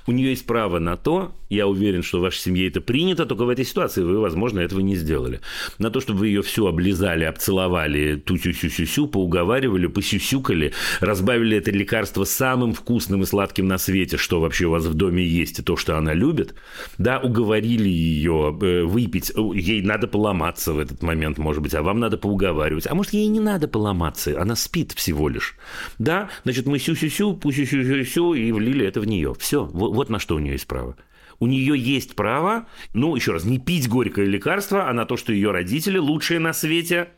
[0.07, 3.45] У нее есть право на то, я уверен, что в вашей семье это принято, только
[3.45, 5.41] в этой ситуации вы, возможно, этого не сделали.
[5.79, 12.42] На то, чтобы вы ее всю облизали, обцеловали, ту-сю-сю-сю-сю, поуговаривали, посюсюкали, разбавили это лекарство с
[12.43, 15.77] самым вкусным и сладким на свете, что вообще у вас в доме есть, и то,
[15.77, 16.57] что она любит,
[16.99, 22.01] да, уговорили ее э, выпить, ей надо поломаться в этот момент, может быть, а вам
[22.01, 25.55] надо поуговаривать, а может, ей не надо поломаться, она спит всего лишь,
[26.01, 30.35] да, значит, мы сю-сю-сю, пу-сю-сю-сю, и влили это в нее, все, вот, вот на что
[30.35, 30.97] у нее есть право.
[31.39, 35.33] У нее есть право, ну, еще раз, не пить горькое лекарство, а на то, что
[35.33, 37.11] ее родители, лучшие на свете,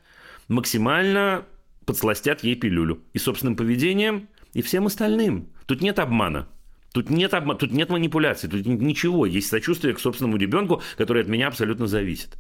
[0.49, 1.47] максимально
[1.85, 3.01] подсластят ей пилюлю.
[3.13, 5.49] И собственным поведением и всем остальным.
[5.67, 6.49] Тут нет обмана.
[6.93, 9.27] Тут нет, обмана, тут нет манипуляций, тут ничего.
[9.27, 12.39] Есть сочувствие к собственному ребенку, который от меня абсолютно зависит.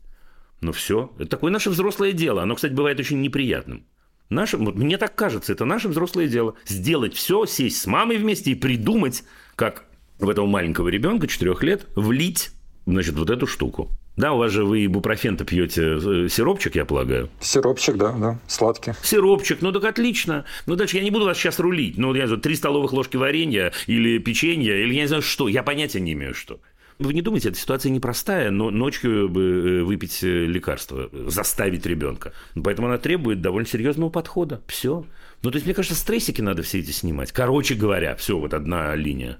[0.60, 1.12] Но все.
[1.18, 2.42] Это такое наше взрослое дело.
[2.42, 3.84] Оно, кстати, бывает очень неприятным.
[4.30, 6.54] Наше, вот мне так кажется, это наше взрослое дело.
[6.66, 9.24] Сделать все, сесть с мамой вместе и придумать,
[9.56, 9.84] как
[10.18, 12.52] в этого маленького ребенка, 4 лет, влить,
[12.86, 13.90] значит, вот эту штуку.
[14.16, 17.28] Да, у вас же вы ибупрофен-то пьете э, сиропчик, я полагаю.
[17.40, 18.92] Сиропчик, да, да, сладкий.
[19.02, 20.44] Сиропчик, ну так отлично.
[20.66, 21.98] Ну дальше я не буду вас сейчас рулить.
[21.98, 25.48] Ну, я не знаю, три столовых ложки варенья или печенья, или я не знаю что.
[25.48, 26.60] Я понятия не имею, что.
[27.00, 32.32] Вы не думайте, эта ситуация непростая, но ночью бы э, выпить э, лекарство, заставить ребенка.
[32.62, 34.62] Поэтому она требует довольно серьезного подхода.
[34.68, 35.04] Все.
[35.42, 37.32] Ну, то есть, мне кажется, стрессики надо все эти снимать.
[37.32, 39.38] Короче говоря, все, вот одна линия.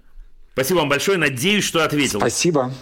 [0.54, 1.16] Спасибо вам большое.
[1.16, 2.18] Надеюсь, что ответил.
[2.18, 2.72] Спасибо.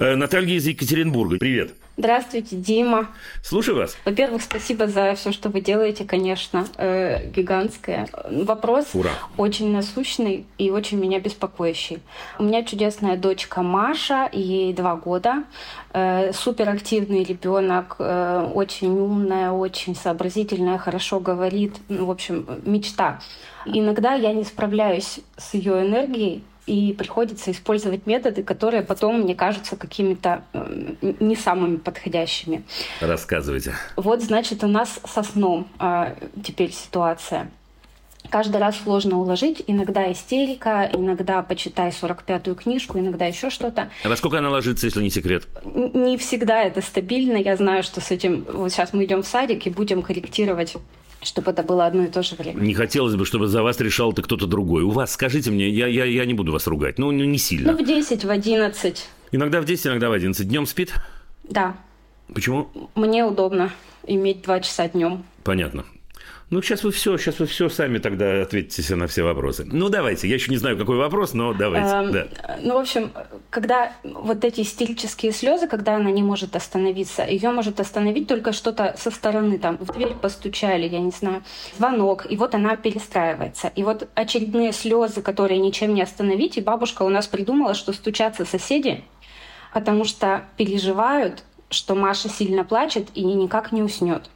[0.00, 1.36] Наталья из Екатеринбурга.
[1.38, 1.74] Привет.
[1.98, 3.08] Здравствуйте, Дима.
[3.42, 3.98] Слушаю вас.
[4.06, 8.08] Во-первых, спасибо за все, что вы делаете, конечно, э, гигантское.
[8.30, 9.10] Вопрос Ура.
[9.36, 11.98] очень насущный и очень меня беспокоящий.
[12.38, 15.44] У меня чудесная дочка Маша, ей два года,
[15.92, 23.20] э, суперактивный ребенок, э, очень умная, очень сообразительная, хорошо говорит, ну, в общем, мечта.
[23.66, 29.76] Иногда я не справляюсь с ее энергией, и приходится использовать методы, которые потом мне кажутся
[29.76, 30.44] какими-то
[31.02, 32.64] не самыми подходящими.
[33.00, 33.74] Рассказывайте.
[33.96, 37.50] Вот, значит, у нас со сном э, теперь ситуация.
[38.28, 39.64] Каждый раз сложно уложить.
[39.66, 43.90] Иногда истерика, иногда почитай 45-ю книжку, иногда еще что-то.
[44.04, 45.48] А во сколько она ложится, если не секрет?
[45.74, 47.36] Не всегда это стабильно.
[47.36, 48.46] Я знаю, что с этим...
[48.52, 50.76] Вот сейчас мы идем в садик и будем корректировать
[51.22, 52.60] чтобы это было одно и то же время.
[52.60, 54.82] Не хотелось бы, чтобы за вас решал ты кто-то другой.
[54.82, 57.72] У вас, скажите мне, я, я, я не буду вас ругать, ну, не сильно.
[57.72, 59.08] Ну, в 10, в 11.
[59.32, 60.48] Иногда в 10, иногда в 11.
[60.48, 60.94] Днем спит?
[61.44, 61.76] Да.
[62.32, 62.70] Почему?
[62.94, 63.70] Мне удобно
[64.06, 65.24] иметь два часа днем.
[65.44, 65.84] Понятно.
[66.50, 69.64] Ну, сейчас вы все, сейчас вы все сами тогда ответите на все вопросы.
[69.70, 70.26] Ну, давайте.
[70.26, 71.88] Я еще не знаю, какой вопрос, но давайте.
[71.88, 72.26] Эм, да.
[72.60, 73.12] Ну, в общем,
[73.50, 78.96] когда вот эти истерические слезы, когда она не может остановиться, ее может остановить только что-то
[78.98, 81.44] со стороны, там, в дверь постучали, я не знаю,
[81.78, 83.70] звонок, и вот она перестраивается.
[83.76, 88.44] И вот очередные слезы, которые ничем не остановить, и бабушка у нас придумала, что стучатся
[88.44, 89.04] соседи,
[89.72, 94.28] потому что переживают, что Маша сильно плачет и никак не уснет.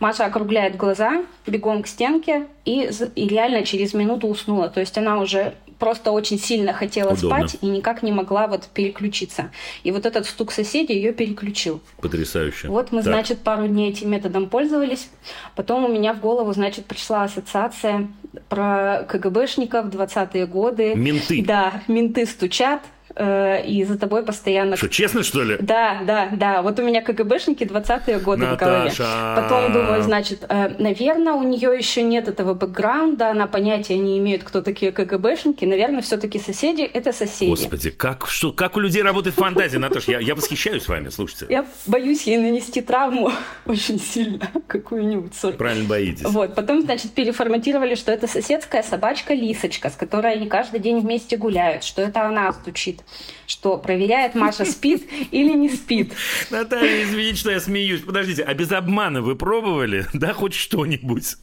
[0.00, 4.68] Маша округляет глаза, бегом к стенке и, и реально через минуту уснула.
[4.68, 7.48] То есть она уже просто очень сильно хотела Удобно.
[7.48, 9.50] спать и никак не могла вот переключиться.
[9.84, 11.80] И вот этот стук соседей ее переключил.
[12.00, 12.68] Потрясающе.
[12.68, 13.12] Вот мы, Так.
[13.12, 15.08] значит, пару дней этим методом пользовались.
[15.54, 18.08] Потом у меня в голову, значит, пришла ассоциация
[18.48, 20.94] про КГБшников 20-е годы.
[20.94, 21.44] Менты.
[21.44, 22.82] Да, менты стучат,
[23.14, 24.76] э, и за тобой постоянно...
[24.76, 25.56] Что, честно, что ли?
[25.60, 26.62] Да, да, да.
[26.62, 28.84] Вот у меня КГБшники 20-е годы в голове.
[28.84, 29.34] Наташа.
[29.36, 34.44] Потом думаю, значит, э, наверное, у нее еще нет этого бэкграунда, она понятия не имеет,
[34.44, 35.64] кто такие КГБшники.
[35.64, 37.50] Наверное, все-таки соседи— это соседи.
[37.50, 40.12] Господи, как, что, как у людей работает фантазия, Наташа?
[40.12, 41.46] Я, я восхищаюсь вами, слушайте.
[41.48, 43.32] Я боюсь ей нанести травму
[43.66, 45.32] очень сильно, какую-нибудь.
[45.56, 46.24] Правильно боитесь.
[46.24, 51.36] Вот, потом, значит, переформатировали, что это соседская собачка Лисочка, с которой они каждый день вместе
[51.36, 52.97] гуляют, что это она стучит,
[53.46, 56.12] что проверяет, Маша спит или не спит.
[56.50, 58.02] Наталья, извините, что я смеюсь.
[58.02, 60.06] Подождите, а без обмана вы пробовали?
[60.12, 61.36] Да, хоть что-нибудь?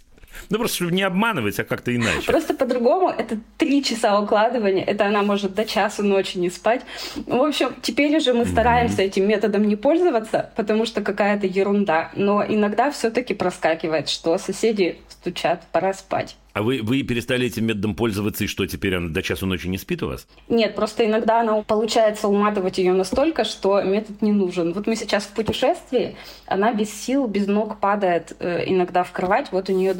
[0.49, 2.27] Ну, просто чтобы не обманывать, а как-то иначе.
[2.27, 6.81] Просто по-другому это три часа укладывания, это она может до часу ночи не спать.
[7.15, 12.11] В общем, теперь уже мы стараемся этим методом не пользоваться, потому что какая-то ерунда.
[12.15, 16.37] Но иногда все-таки проскакивает, что соседи стучат, пора спать.
[16.53, 19.79] А вы, вы перестали этим методом пользоваться, и что, теперь она до часу ночи не
[19.79, 20.27] спит у вас?
[20.47, 24.71] Нет, просто иногда она получается уматывать ее настолько, что метод не нужен.
[24.73, 26.15] Вот мы сейчас в путешествии,
[26.45, 29.95] она без сил, без ног падает э, иногда в кровать, вот у нее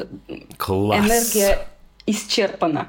[0.56, 1.04] Класс.
[1.04, 1.66] энергия
[2.06, 2.88] исчерпана.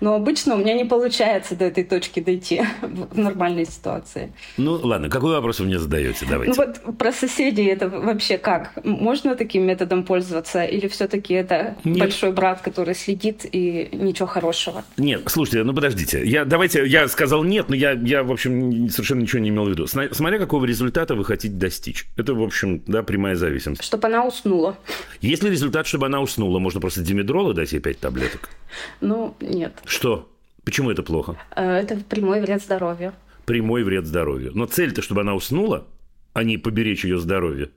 [0.00, 4.32] Но обычно у меня не получается до этой точки дойти в нормальной ситуации.
[4.58, 6.18] Ну, ладно, какой вопрос вы мне задаете?
[6.26, 6.52] Ну Давайте.
[6.54, 8.72] вот про соседей это вообще как?
[8.84, 10.64] Можно таким методом пользоваться?
[10.64, 11.98] Или все-таки это Нет.
[11.98, 14.84] большой брат, который следит и ничего хорошего?
[14.98, 16.22] Нет, слушайте, ну подождите.
[16.24, 19.70] Я, давайте, я сказал нет, но я, я, в общем, совершенно ничего не имел в
[19.70, 19.86] виду.
[19.86, 22.06] Смотря какого результата вы хотите достичь.
[22.16, 23.84] Это, в общем, да, прямая зависимость.
[23.84, 24.76] Чтобы она уснула.
[25.22, 28.49] Если результат, чтобы она уснула, можно просто димедрола дать ей 5 таблеток.
[29.00, 29.80] Ну, нет.
[29.84, 30.30] Что?
[30.64, 31.36] Почему это плохо?
[31.56, 33.12] Э, Это прямой вред здоровью.
[33.46, 34.52] Прямой вред здоровью.
[34.54, 35.86] Но цель-то, чтобы она уснула,
[36.32, 37.70] а не поберечь ее здоровье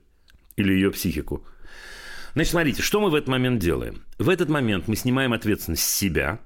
[0.56, 1.44] или ее психику.
[2.34, 4.02] Значит, смотрите, что мы в этот момент делаем?
[4.18, 6.40] В этот момент мы снимаем ответственность с себя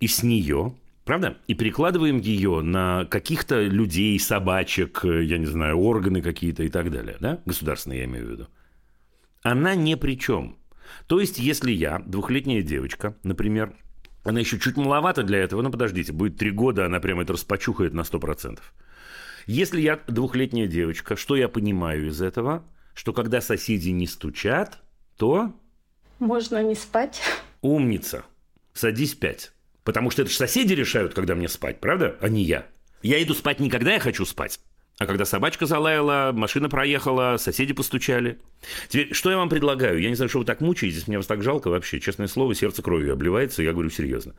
[0.00, 1.36] и с нее, правда?
[1.46, 7.16] И перекладываем ее на каких-то людей, собачек, я не знаю, органы какие-то и так далее,
[7.20, 7.40] да?
[7.46, 8.48] Государственные, я имею в виду.
[9.42, 10.56] Она ни при чем.
[11.06, 13.74] То есть, если я, двухлетняя девочка, например,
[14.22, 17.94] она еще чуть маловато для этого, ну подождите, будет три года, она прямо это распочухает
[17.94, 18.58] на 100%.
[19.46, 22.64] Если я двухлетняя девочка, что я понимаю из этого?
[22.94, 24.78] Что когда соседи не стучат,
[25.16, 25.52] то
[26.18, 27.20] Можно не спать.
[27.62, 28.24] умница,
[28.74, 29.52] садись пять.
[29.84, 32.16] Потому что это же соседи решают, когда мне спать, правда?
[32.20, 32.66] А не я.
[33.02, 34.60] Я иду спать не когда я хочу спать,
[35.00, 38.38] а когда собачка залаяла, машина проехала, соседи постучали.
[38.88, 39.98] Теперь, что я вам предлагаю?
[39.98, 42.00] Я не знаю, что вы так мучаетесь, мне вас так жалко вообще.
[42.00, 44.34] Честное слово, сердце кровью обливается, я говорю серьезно.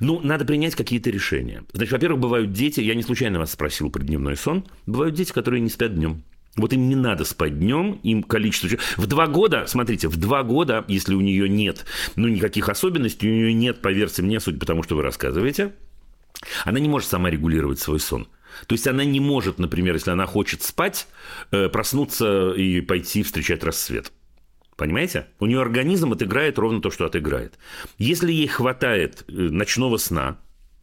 [0.00, 1.64] Ну, надо принять какие-то решения.
[1.72, 5.62] Значит, во-первых, бывают дети, я не случайно вас спросил про дневной сон, бывают дети, которые
[5.62, 6.22] не спят днем.
[6.56, 8.68] Вот им не надо спать днем, им количество...
[8.98, 13.34] В два года, смотрите, в два года, если у нее нет, ну, никаких особенностей, у
[13.34, 15.72] нее нет, поверьте мне, суть потому, что вы рассказываете,
[16.66, 18.28] она не может сама регулировать свой сон.
[18.66, 21.06] То есть она не может, например, если она хочет спать,
[21.50, 24.12] э, проснуться и пойти встречать рассвет.
[24.76, 25.28] Понимаете?
[25.38, 27.58] У нее организм отыграет ровно то, что отыграет.
[27.98, 30.38] Если ей хватает э, ночного сна,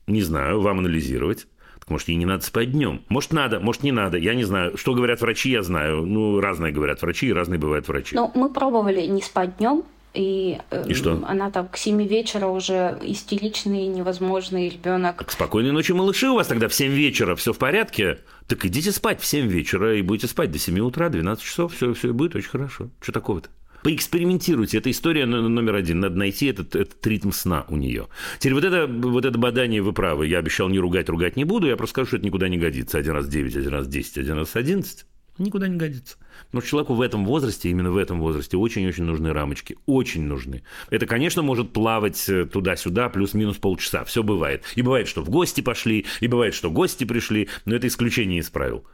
[0.08, 1.48] не знаю, вам анализировать,
[1.80, 3.04] так может, ей не надо спать днем.
[3.10, 4.18] Может, надо, может, не надо.
[4.18, 4.78] Я не знаю.
[4.78, 6.06] Что говорят врачи, я знаю.
[6.06, 8.16] Ну, разные говорят врачи, и разные бывают врачи.
[8.16, 9.84] Но мы пробовали не спать днем,
[10.14, 11.24] и, э, И что?
[11.26, 15.18] она там к 7 вечера уже истеричный, невозможный ребенок.
[15.18, 18.20] Так спокойной ночи, малыши, у вас тогда в 7 вечера все в порядке?
[18.48, 21.94] Так идите спать в 7 вечера и будете спать до 7 утра, 12 часов, все,
[21.94, 22.90] все будет очень хорошо.
[23.02, 23.50] Что такого-то?
[23.84, 24.78] Поэкспериментируйте.
[24.78, 26.00] Это история но- номер один.
[26.02, 28.08] Надо найти этот, этот ритм сна у нее.
[28.38, 30.28] Теперь вот это, вот это бадание вы правы.
[30.28, 31.68] Я обещал не ругать, ругать не буду.
[31.68, 33.00] Я просто скажу, что это никуда не годится.
[33.00, 35.06] Один раз 9, один раз 10, один раз 11.
[35.42, 36.18] Никуда не годится.
[36.46, 39.78] Потому что человеку в этом возрасте, именно в этом возрасте, очень-очень нужны рамочки.
[39.88, 40.64] Очень нужны.
[40.92, 44.04] Это, конечно, может плавать э, туда-сюда плюс-минус полчаса.
[44.04, 44.64] Все бывает.
[44.76, 47.50] И бывает, что в гости пошли, и бывает, что гости пришли.
[47.66, 48.86] Но это исключение из правил.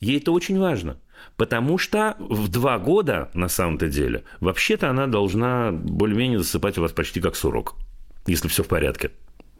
[0.00, 1.00] Ей это очень важно.
[1.36, 6.92] Потому что в два года, на самом-то деле, вообще-то она должна более-менее засыпать у вас
[6.92, 7.74] почти как сурок.
[8.26, 9.10] Если все в порядке.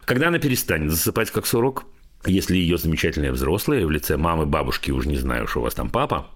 [0.05, 1.85] Когда она перестанет засыпать как сурок,
[2.25, 5.91] если ее замечательные взрослые в лице мамы, бабушки, уж не знаю, что у вас там
[5.91, 6.29] папа,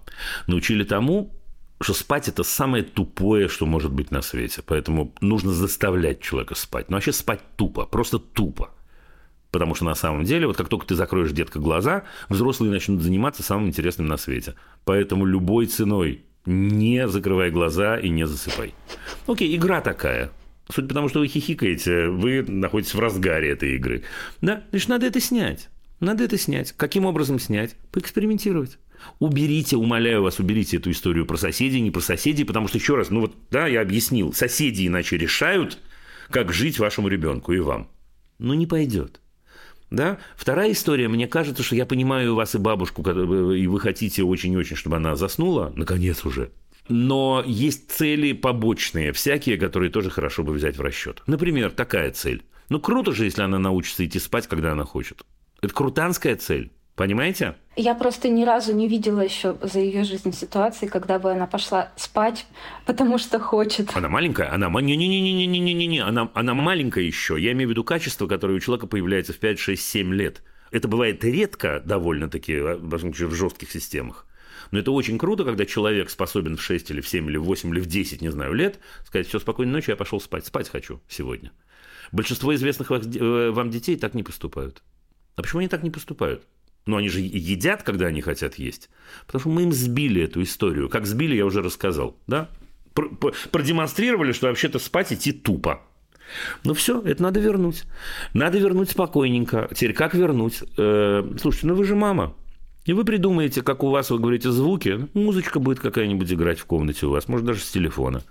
[0.47, 1.31] научили тому,
[1.81, 4.61] что спать это самое тупое, что может быть на свете.
[4.65, 6.89] Поэтому нужно заставлять человека спать.
[6.89, 8.69] Но вообще спать тупо, просто тупо.
[9.51, 13.43] Потому что на самом деле, вот как только ты закроешь, детка, глаза, взрослые начнут заниматься
[13.43, 14.55] самым интересным на свете.
[14.85, 18.73] Поэтому любой ценой не закрывай глаза и не засыпай.
[19.27, 20.31] Окей, игра такая.
[20.73, 24.03] Суть потому, что вы хихикаете, вы находитесь в разгаре этой игры.
[24.41, 25.69] Да, значит, надо это снять.
[26.03, 26.73] Надо это снять.
[26.73, 27.77] Каким образом снять?
[27.91, 28.77] Поэкспериментировать.
[29.19, 33.09] Уберите, умоляю вас, уберите эту историю про соседей, не про соседей, потому что, еще раз,
[33.09, 35.77] ну вот, да, я объяснил, соседи иначе решают,
[36.29, 37.89] как жить вашему ребенку и вам.
[38.37, 39.21] Ну, не пойдет.
[39.91, 40.17] Да?
[40.35, 44.97] Вторая история, мне кажется, что я понимаю вас и бабушку, и вы хотите очень-очень, чтобы
[44.97, 46.51] она заснула, наконец уже.
[46.89, 51.23] Но есть цели побочные, всякие, которые тоже хорошо бы взять в расчет.
[51.27, 52.43] Например, такая цель.
[52.67, 55.23] Ну, круто же, если она научится идти спать, когда она хочет.
[55.63, 56.71] Это крутанская цель.
[56.95, 57.55] Понимаете?
[57.75, 61.91] Я просто ни разу не видела еще за ее жизнь ситуации, когда бы она пошла
[61.95, 62.45] спать,
[62.85, 63.89] потому что хочет.
[63.95, 67.35] Она маленькая, она не не не не не не не не она она маленькая еще.
[67.39, 70.43] Я имею в виду качество, которое у человека появляется в 5, 6, 7 лет.
[70.69, 74.27] Это бывает редко довольно-таки, в в жестких системах.
[74.69, 77.69] Но это очень круто, когда человек способен в 6 или в 7 или в 8
[77.71, 81.01] или в 10, не знаю, лет сказать, все, спокойной ночи, я пошел спать, спать хочу
[81.07, 81.51] сегодня.
[82.11, 84.83] Большинство известных э, вам детей так не поступают.
[85.35, 86.43] А почему они так не поступают?
[86.85, 88.89] Но они же едят, когда они хотят есть.
[89.25, 90.89] Потому что мы им сбили эту историю.
[90.89, 92.17] Как сбили, я уже рассказал.
[92.27, 92.49] Да?
[93.51, 95.81] Продемонстрировали, что вообще-то спать идти тупо.
[96.63, 97.83] Ну все, это надо вернуть.
[98.33, 99.69] Надо вернуть спокойненько.
[99.73, 100.63] Теперь как вернуть?
[100.77, 102.35] Э, слушайте, ну вы же мама.
[102.85, 105.07] И вы придумаете, как у вас, вы говорите, звуки.
[105.13, 108.23] Музычка будет какая-нибудь играть в комнате у вас, может, даже с телефона.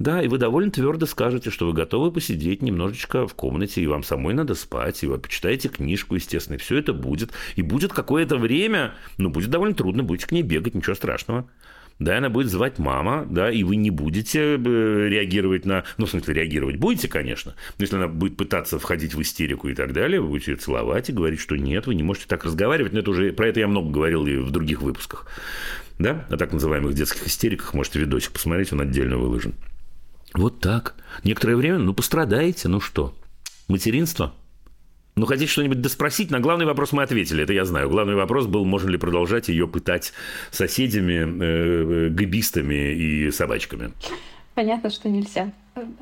[0.00, 4.02] Да, и вы довольно твердо скажете, что вы готовы посидеть немножечко в комнате, и вам
[4.02, 7.32] самой надо спать, и вы почитаете книжку, естественно, и все это будет.
[7.54, 11.46] И будет какое-то время, ну, будет довольно трудно, будете к ней бегать, ничего страшного
[12.00, 15.84] да, она будет звать мама, да, и вы не будете э, реагировать на...
[15.98, 19.74] Ну, в смысле, реагировать будете, конечно, но если она будет пытаться входить в истерику и
[19.74, 22.94] так далее, вы будете ее целовать и говорить, что нет, вы не можете так разговаривать,
[22.94, 23.32] но это уже...
[23.32, 25.26] Про это я много говорил и в других выпусках,
[25.98, 29.52] да, о так называемых детских истериках, можете видосик посмотреть, он отдельно выложен.
[30.34, 30.94] Вот так.
[31.24, 33.14] Некоторое время, ну, пострадаете, ну что?
[33.68, 34.32] Материнство?
[35.16, 36.30] Ну, хотите что-нибудь доспросить?
[36.30, 37.90] На главный вопрос мы ответили, это я знаю.
[37.90, 40.12] Главный вопрос был, можно ли продолжать ее пытать
[40.50, 43.92] соседями, э, э, габистами и собачками.
[44.54, 45.52] Понятно, что нельзя.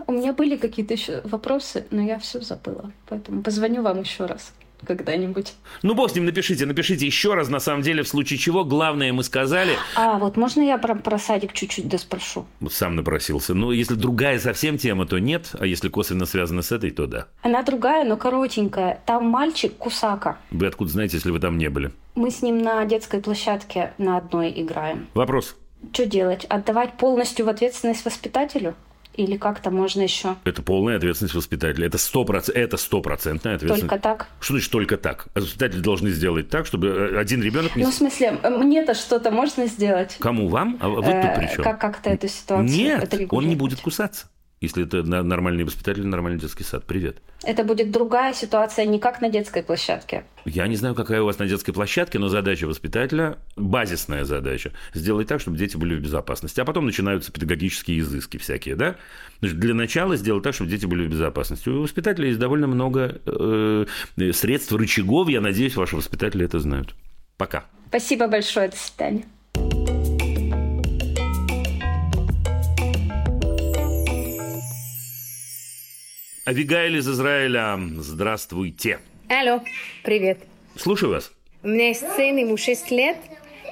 [0.07, 2.93] У меня были какие-то еще вопросы, но я все забыла.
[3.09, 4.53] Поэтому позвоню вам еще раз
[4.87, 5.55] когда-нибудь.
[5.83, 8.65] Ну, бог с ним, напишите, напишите еще раз, на самом деле, в случае чего.
[8.65, 9.73] Главное, мы сказали.
[9.97, 12.47] А, вот можно я про, про садик чуть-чуть доспрошу?
[12.61, 13.55] Вот сам напросился.
[13.55, 17.27] Ну, если другая совсем тема, то нет, а если косвенно связана с этой, то да.
[17.43, 19.01] Она другая, но коротенькая.
[19.07, 20.39] Там мальчик Кусака.
[20.51, 21.93] Вы откуда знаете, если вы там не были?
[22.15, 25.07] Мы с ним на детской площадке на одной играем.
[25.15, 25.57] Вопрос.
[25.93, 26.45] Что делать?
[26.47, 28.75] Отдавать полностью в ответственность воспитателю?
[29.19, 30.37] Или как-то можно еще?
[30.45, 31.89] Это полная ответственность воспитателя.
[31.89, 33.91] Это стопроцентная это стопроцентная ответственность.
[33.91, 34.29] Только так?
[34.39, 35.27] Что значит только так?
[35.35, 37.83] Воспитатели должны сделать так, чтобы э, один ребенок не...
[37.83, 40.17] Ну, в смысле, мне-то что-то можно сделать?
[40.21, 40.47] Кому?
[40.47, 40.79] Вам?
[40.81, 41.65] А вы тут Э, при чем?
[41.65, 44.29] Как как-то эту ситуацию Нет, он не будет кусаться.
[44.61, 46.85] Если это нормальный воспитатель, нормальный детский сад.
[46.85, 47.19] Привет.
[47.45, 50.25] Это будет другая ситуация, не как на детской площадке.
[50.45, 55.29] Я не знаю, какая у вас на детской площадке, но задача воспитателя, базисная задача, сделать
[55.29, 56.61] так, чтобы дети были в безопасности.
[56.61, 58.97] А потом начинаются педагогические изыски всякие, да?
[59.41, 61.69] Значит, для начала сделать так, чтобы дети были в безопасности.
[61.69, 63.87] У воспитателя есть довольно много э,
[64.33, 65.29] средств, рычагов.
[65.29, 66.97] Я надеюсь, ваши воспитатели это знают.
[67.37, 67.65] Пока.
[67.89, 69.25] Спасибо большое, до свидания.
[76.49, 79.01] Авигаиль из Израиля, здравствуйте.
[79.29, 79.61] Алло,
[80.03, 80.39] привет.
[80.77, 81.31] Слушаю вас.
[81.63, 83.19] У меня есть сын, ему 6 лет.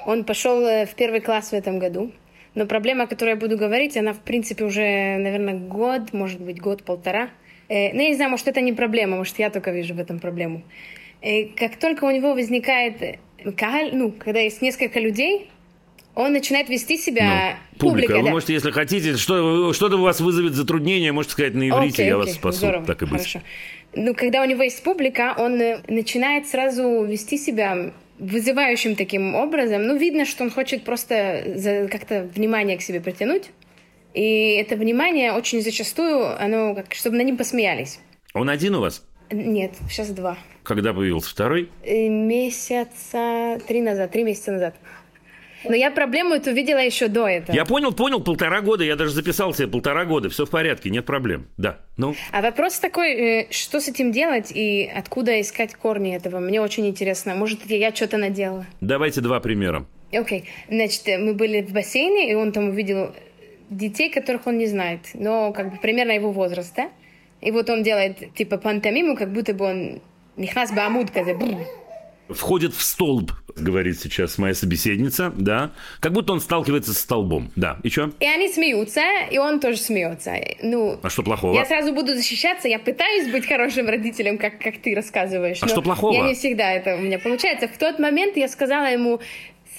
[0.05, 2.11] Он пошел э, в первый класс в этом году.
[2.53, 6.61] Но проблема, о которой я буду говорить, она, в принципе, уже, наверное, год, может быть,
[6.61, 7.31] год-полтора.
[7.67, 10.19] Э, ну, я не знаю, может, это не проблема, может, я только вижу в этом
[10.19, 10.61] проблему.
[11.23, 15.49] Э, как только у него возникает ну, когда есть несколько людей,
[16.17, 17.59] он начинает вести себя...
[17.73, 18.31] Ну, публика, вы да.
[18.31, 22.17] можете, если хотите, что, что-то у вас вызовет затруднение, можете сказать на иврите, Окей, я
[22.17, 23.19] окей, вас спасу, здорово, так и быть.
[23.19, 23.41] Хорошо.
[23.93, 29.83] Ну, когда у него есть публика, он э, начинает сразу вести себя вызывающим таким образом.
[29.85, 33.51] Ну, видно, что он хочет просто за- как-то внимание к себе притянуть.
[34.15, 37.99] И это внимание очень зачастую, оно как, чтобы на ним посмеялись.
[38.33, 39.05] Он один у вас?
[39.29, 40.35] Нет, сейчас два.
[40.63, 41.69] Когда появился второй?
[41.83, 44.75] Э, Месяца три назад, три месяца назад.
[45.69, 47.55] Но я проблему эту видела еще до этого.
[47.55, 51.05] Я понял, понял, полтора года, я даже записал себе полтора года, все в порядке, нет
[51.05, 51.47] проблем.
[51.57, 56.39] Да, ну, А вопрос такой, э, что с этим делать и откуда искать корни этого?
[56.39, 57.35] Мне очень интересно.
[57.35, 58.65] Может, я, что-то наделала.
[58.81, 59.85] давайте два примера.
[60.11, 63.13] Окей, значит, э, мы были в бассейне, и он там увидел
[63.69, 66.89] детей, которых он не знает, но как бы примерно его возраста.
[67.41, 70.01] И вот он делает типа пантомиму, как будто бы он
[70.37, 71.65] Нихнас Баамуд, бррр.
[72.29, 77.77] Входит в столб, говорит сейчас моя собеседница, да, как будто он сталкивается с столбом, да.
[77.83, 78.11] И что?
[78.19, 79.01] И они смеются,
[79.31, 80.35] и он тоже смеется.
[80.61, 81.53] Ну, А что плохого?
[81.55, 85.59] я сразу буду защищаться, я пытаюсь быть хорошим родителем, как, как ты рассказываешь.
[85.61, 86.13] А что плохого?
[86.13, 87.67] Я не всегда это у меня получается.
[87.67, 89.19] В тот момент я сказала ему,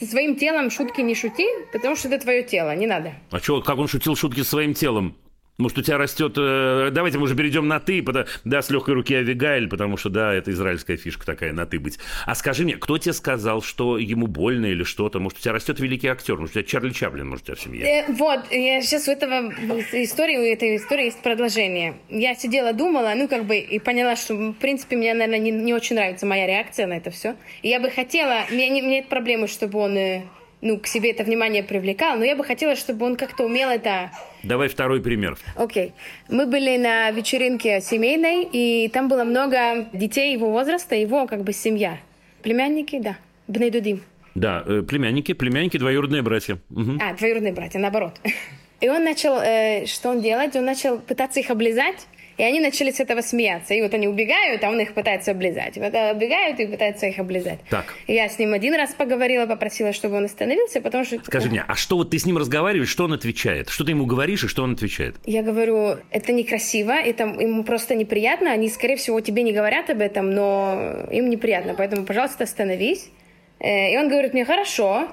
[0.01, 3.13] со своим телом шутки не шути, потому что это твое тело, не надо.
[3.31, 5.17] А что, как он шутил шутки со своим телом?
[5.59, 6.35] Может, у тебя растет...
[6.37, 8.05] э, давайте мы уже перейдем на «ты»,
[8.45, 11.99] да, с легкой руки Авигаэль, потому что, да, это израильская фишка такая, на «ты» быть.
[12.27, 15.19] А скажи мне, кто тебе сказал, что ему больно или что-то?
[15.19, 16.37] Может, у тебя растет великий актер?
[16.37, 17.85] Может, у тебя Чарли Чаплин, может, у тебя в семье?
[17.85, 19.51] Э, вот, я сейчас у этого
[19.95, 21.97] истории, у этой истории есть продолжение.
[22.09, 25.75] Я сидела, думала, ну, как бы, и поняла, что, в принципе, мне, наверное, не, не
[25.75, 27.35] очень нравится моя реакция на это все.
[27.63, 30.23] И я бы хотела, мне, не- мне нет проблемы, чтобы он, э,
[30.61, 34.11] ну, к себе это внимание привлекал, но я бы хотела, чтобы он как-то умел это
[34.43, 35.37] Давай второй пример.
[35.57, 35.93] Окей.
[36.29, 41.53] Мы были на вечеринке семейной, и там было много детей его возраста, его как бы
[41.53, 41.99] семья.
[42.43, 43.19] Племянники, да.
[43.49, 44.03] Бнейдудим.
[44.35, 46.59] Да, э, племянники, племянники, двоюродные братья.
[46.71, 47.01] Мгм.
[47.03, 48.21] А, двоюродные братья, наоборот.
[48.81, 50.55] И он начал, э, что он делать?
[50.55, 52.07] Он начал пытаться их облизать,
[52.39, 53.75] и они начали с этого смеяться.
[53.75, 55.77] И вот они убегают, а он их пытается облизать.
[55.77, 57.59] И вот э, убегают и пытаются их облизать.
[57.69, 57.95] Так.
[58.07, 61.19] Я с ним один раз поговорила, попросила, чтобы он остановился, потому что...
[61.25, 63.69] Скажи мне, а что вот ты с ним разговариваешь, что он отвечает?
[63.69, 65.17] Что ты ему говоришь и что он отвечает?
[65.27, 68.53] Я говорю, это некрасиво, это ему просто неприятно.
[68.53, 71.75] Они, скорее всего, тебе не говорят об этом, но им неприятно.
[71.77, 73.11] Поэтому, пожалуйста, остановись.
[73.59, 75.09] Э, И он говорит мне, хорошо.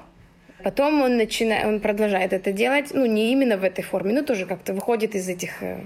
[0.62, 4.46] Потом он, начинает, он продолжает это делать, ну, не именно в этой форме, но тоже
[4.46, 5.80] как-то выходит из этих э,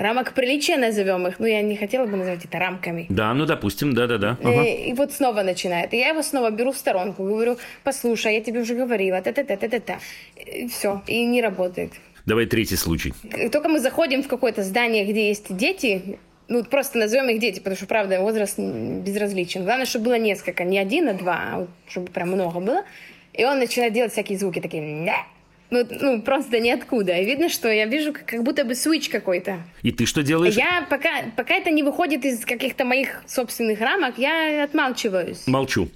[0.00, 1.38] рамок приличия, назовем их.
[1.38, 3.06] Ну, я не хотела бы называть это рамками.
[3.08, 4.36] Да, ну, допустим, да-да-да.
[4.42, 4.62] Э, Ага.
[4.64, 5.94] И вот снова начинает.
[5.94, 9.98] И я его снова беру в сторонку, говорю, послушай, я тебе уже говорила, та-та-та-та-та.
[10.36, 11.92] И все, и не работает.
[12.26, 13.12] Давай третий случай.
[13.30, 17.58] Как Только мы заходим в какое-то здание, где есть дети, ну, просто назовем их дети,
[17.58, 19.64] потому что, правда, возраст безразличен.
[19.64, 22.84] Главное, чтобы было несколько, не один, а два, а вот чтобы прям много было.
[23.32, 24.82] И он начинает делать всякие звуки, такие...
[25.70, 27.20] Ну, ну, просто ниоткуда.
[27.20, 29.58] Видно, что я вижу, как, как будто бы свич какой-то.
[29.82, 30.54] И ты что делаешь?
[30.54, 35.46] Я пока, пока это не выходит из каких-то моих собственных рамок, я отмалчиваюсь.
[35.46, 35.88] Молчу.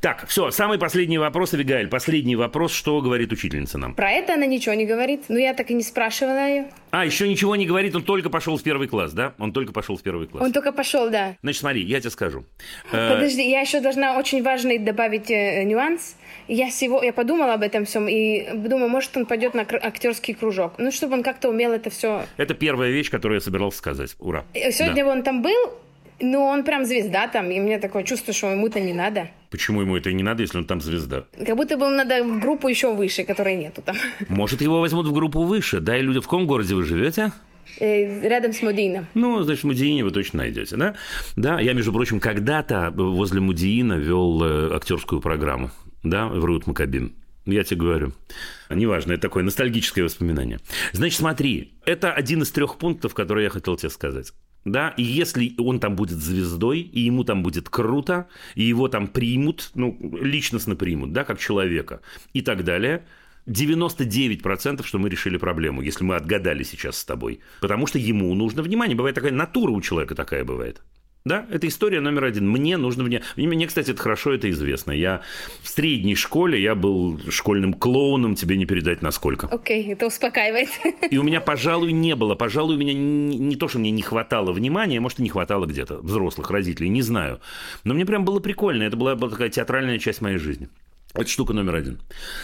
[0.00, 1.88] Так, все, самый последний вопрос, Авигаэль.
[1.88, 3.94] Последний вопрос, что говорит учительница нам?
[3.94, 5.24] Про это она ничего не говорит.
[5.28, 6.70] Ну, я так и не спрашивала ее.
[6.90, 9.34] А, еще ничего не говорит, он только пошел в первый класс, да?
[9.38, 10.44] Он только пошел в первый класс.
[10.44, 11.36] Он только пошел, да.
[11.42, 12.44] Значит, смотри, я тебе скажу.
[12.90, 16.16] Э, Подожди, я еще должна очень важный добавить э, нюанс.
[16.48, 20.74] Я, сего, я подумала об этом всем и думаю, может, он пойдет на актерский кружок.
[20.78, 22.24] Ну, чтобы он как-то умел это все.
[22.36, 24.16] Это первая вещь, которую я собирался сказать.
[24.18, 24.44] Ура.
[24.54, 25.10] Сегодня Да.
[25.12, 25.72] он там был,
[26.20, 29.28] но он прям звезда там, и мне такое чувство, что ему-то не надо.
[29.50, 31.24] Почему ему это и не надо, если он там звезда?
[31.46, 33.96] Как будто бы ему надо в группу еще выше, которой нету там.
[34.28, 35.80] Может, его возьмут в группу выше?
[35.80, 37.32] Да, и люди, в каком городе вы живете?
[37.78, 39.06] Э, Рядом с Мудином.
[39.14, 40.94] Ну, значит, Мудиине вы точно найдете, да?
[41.36, 45.70] Да, я, между прочим, когда-то возле Мудиина вел э, актерскую программу,
[46.02, 47.14] да, в Рут Макабин.
[47.46, 48.12] Я тебе говорю.
[48.68, 50.60] Неважно, это такое ностальгическое воспоминание.
[50.92, 54.32] Значит, смотри, это один из трех пунктов, которые я хотел тебе сказать.
[54.64, 59.08] Да, и если он там будет звездой, и ему там будет круто, и его там
[59.08, 62.02] примут, ну, личностно примут, да, как человека,
[62.34, 63.06] и так далее,
[63.46, 67.40] 99% что мы решили проблему, если мы отгадали сейчас с тобой.
[67.60, 68.94] Потому что ему нужно внимание.
[68.94, 70.82] Бывает такая натура у человека такая бывает.
[71.24, 72.48] Да, это история номер один.
[72.48, 73.26] Мне нужно внимание.
[73.36, 74.92] Мне, кстати, это хорошо, это известно.
[74.92, 75.20] Я
[75.62, 79.46] в средней школе, я был школьным клоуном, тебе не передать насколько.
[79.46, 80.70] Окей, это успокаивает.
[81.10, 82.36] И у меня, пожалуй, не было.
[82.36, 85.66] Пожалуй, у меня не, не то, что мне не хватало внимания, может, и не хватало
[85.66, 87.40] где-то взрослых родителей, не знаю.
[87.84, 88.84] Но мне прям было прикольно.
[88.84, 90.70] Это была, была такая театральная часть моей жизни.
[91.12, 92.00] Это штука номер один.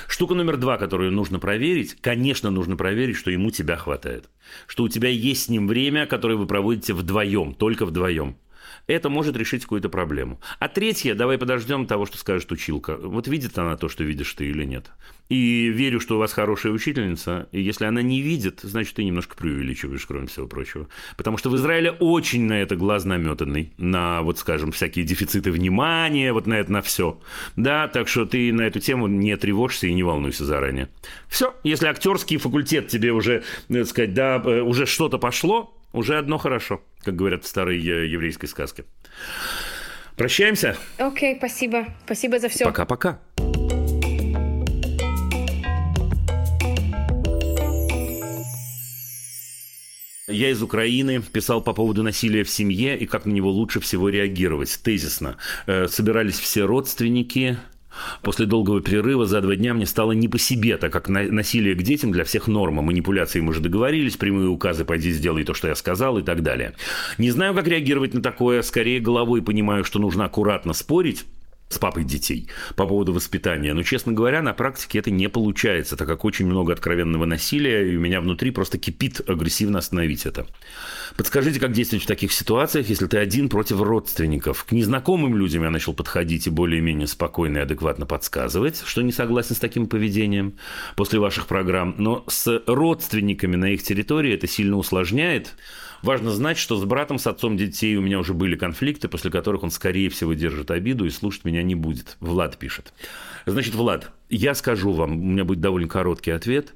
[0.08, 4.28] Штука номер два, которую нужно проверить, конечно, нужно проверить, что ему тебя хватает.
[4.66, 8.36] Что у тебя есть с ним время, которое вы проводите вдвоем, только вдвоем.
[8.86, 10.40] Это может решить какую-то проблему.
[10.60, 12.96] А третье, давай подождем того, что скажет училка.
[12.96, 14.92] Вот видит она то, что видишь ты или нет.
[15.28, 17.48] И верю, что у вас хорошая учительница.
[17.50, 20.86] И если она не видит, значит, ты немножко преувеличиваешь, кроме всего прочего.
[21.16, 23.72] Потому что в Израиле очень на это глаз наметанный.
[23.76, 27.20] На, вот скажем, всякие дефициты внимания, вот на это, на все.
[27.56, 30.90] Да, так что ты на эту тему не тревожься и не волнуйся заранее.
[31.26, 36.36] Все, если актерский факультет тебе уже, так сказать, да, э, уже что-то пошло, уже одно
[36.36, 38.84] хорошо, как говорят в старой э, еврейской сказке.
[40.14, 40.76] Прощаемся.
[40.98, 41.86] Окей, okay, спасибо.
[42.04, 42.66] Спасибо за все.
[42.66, 43.18] Пока-пока.
[50.28, 54.10] Я из Украины, писал по поводу насилия в семье и как на него лучше всего
[54.10, 54.78] реагировать.
[54.82, 55.38] Тезисно.
[55.66, 57.56] Э, собирались все родственники,
[58.22, 61.82] После долгого перерыва за два дня мне стало не по себе, так как насилие к
[61.82, 62.82] детям для всех норма.
[62.82, 66.74] Манипуляции мы уже договорились, прямые указы «пойди сделай то, что я сказал» и так далее.
[67.18, 68.62] Не знаю, как реагировать на такое.
[68.62, 71.24] Скорее головой понимаю, что нужно аккуратно спорить,
[71.68, 73.74] с папой детей по поводу воспитания.
[73.74, 77.96] Но, честно говоря, на практике это не получается, так как очень много откровенного насилия, и
[77.96, 80.46] у меня внутри просто кипит агрессивно остановить это.
[81.16, 84.64] Подскажите, как действовать в таких ситуациях, если ты один против родственников?
[84.64, 89.56] К незнакомым людям я начал подходить и более-менее спокойно и адекватно подсказывать, что не согласен
[89.56, 90.54] с таким поведением
[90.94, 91.96] после ваших программ.
[91.98, 95.56] Но с родственниками на их территории это сильно усложняет
[96.06, 99.64] Важно знать, что с братом, с отцом детей у меня уже были конфликты, после которых
[99.64, 102.16] он, скорее всего, держит обиду и слушать меня не будет.
[102.20, 102.92] Влад пишет.
[103.44, 106.74] Значит, Влад, я скажу вам, у меня будет довольно короткий ответ.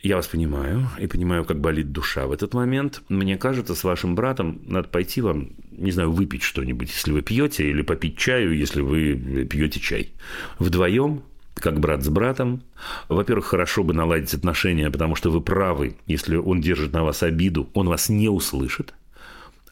[0.00, 3.02] Я вас понимаю и понимаю, как болит душа в этот момент.
[3.10, 7.68] Мне кажется, с вашим братом надо пойти вам, не знаю, выпить что-нибудь, если вы пьете,
[7.68, 10.14] или попить чаю, если вы пьете чай.
[10.58, 12.62] Вдвоем как брат с братом.
[13.08, 17.68] Во-первых, хорошо бы наладить отношения, потому что вы правы, если он держит на вас обиду,
[17.74, 18.94] он вас не услышит.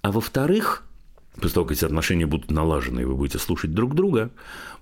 [0.02, 0.84] А во-вторых,
[1.34, 4.30] после того, как эти отношения будут налажены, и вы будете слушать друг друга,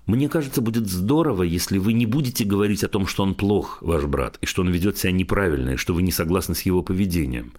[0.05, 4.05] мне кажется, будет здорово, если вы не будете говорить о том, что он плох, ваш
[4.05, 7.53] брат, и что он ведет себя неправильно, и что вы не согласны с его поведением.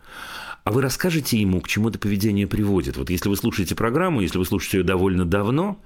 [0.65, 2.97] А вы расскажете ему, к чему это поведение приводит.
[2.97, 5.81] Вот если вы слушаете программу, если вы слушаете ее довольно давно,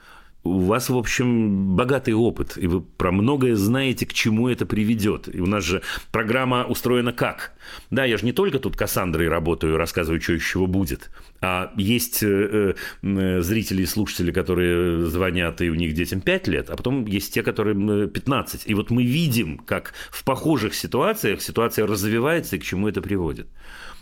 [0.45, 5.34] у вас, в общем, богатый опыт, и вы про многое знаете, к чему это приведет.
[5.34, 5.82] И у нас же
[6.12, 7.55] программа устроена как?
[7.90, 12.22] Да, я же не только тут Кассандрой работаю, рассказываю, что из чего будет, а есть
[12.22, 17.07] э, э, зрители и слушатели, которые звонят, и у них детям 5 лет, а потом
[17.07, 18.64] есть те, которым 15.
[18.66, 23.49] И вот мы видим, как в похожих ситуациях ситуация развивается и к чему это приводит.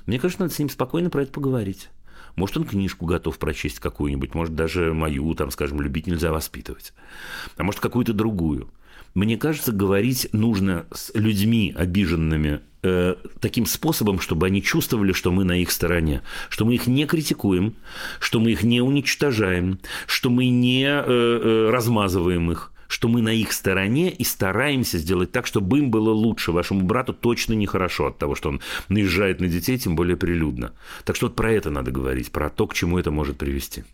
[0.06, 1.88] Мне кажется, надо с ним спокойно про это поговорить.
[2.36, 6.92] Может, он книжку готов прочесть какую-нибудь, может, даже мою, там, скажем, «Любить нельзя воспитывать»,
[7.56, 8.70] а может, какую-то другую.
[9.14, 15.44] Мне кажется, говорить нужно с людьми обиженными э, таким способом, чтобы они чувствовали, что мы
[15.44, 17.76] на их стороне, что мы их не критикуем,
[18.20, 23.30] что мы их не уничтожаем, что мы не э, э, размазываем их, что мы на
[23.32, 26.52] их стороне и стараемся сделать так, чтобы им было лучше.
[26.52, 30.74] Вашему брату точно нехорошо от того, что он наезжает на детей, тем более прилюдно.
[31.04, 33.84] Так что вот про это надо говорить, про то, к чему это может привести.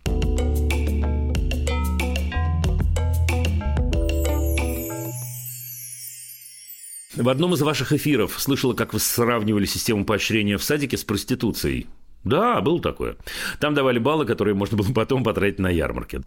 [7.15, 11.87] В одном из ваших эфиров слышала, как вы сравнивали систему поощрения в садике с проституцией.
[12.25, 13.17] Да, было такое.
[13.61, 16.23] Там давали баллы, которые можно было потом потратить на ярмарке.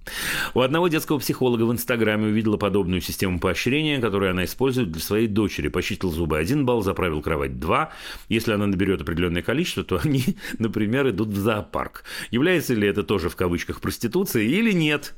[0.53, 5.27] У одного детского психолога в Инстаграме увидела подобную систему поощрения, которую она использует для своей
[5.27, 5.67] дочери.
[5.67, 7.91] Посчитал зубы один балл, заправил кровать два.
[8.29, 10.23] Если она наберет определенное количество, то они,
[10.59, 12.03] например, идут в зоопарк.
[12.31, 15.13] Является ли это тоже в кавычках проституцией или нет?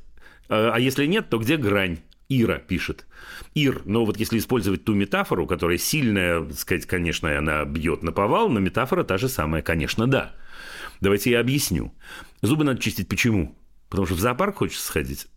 [0.50, 2.00] А, а если нет, то где грань?
[2.30, 3.06] Ира пишет.
[3.54, 8.50] Ир, но вот если использовать ту метафору, которая сильная, сказать, конечно, она бьет на повал,
[8.50, 10.34] но метафора та же самая, конечно, да.
[11.04, 11.94] Давайте я объясню.
[12.42, 13.58] Зубы надо чистить почему?
[13.90, 15.28] Потому что в зоопарк хочется сходить?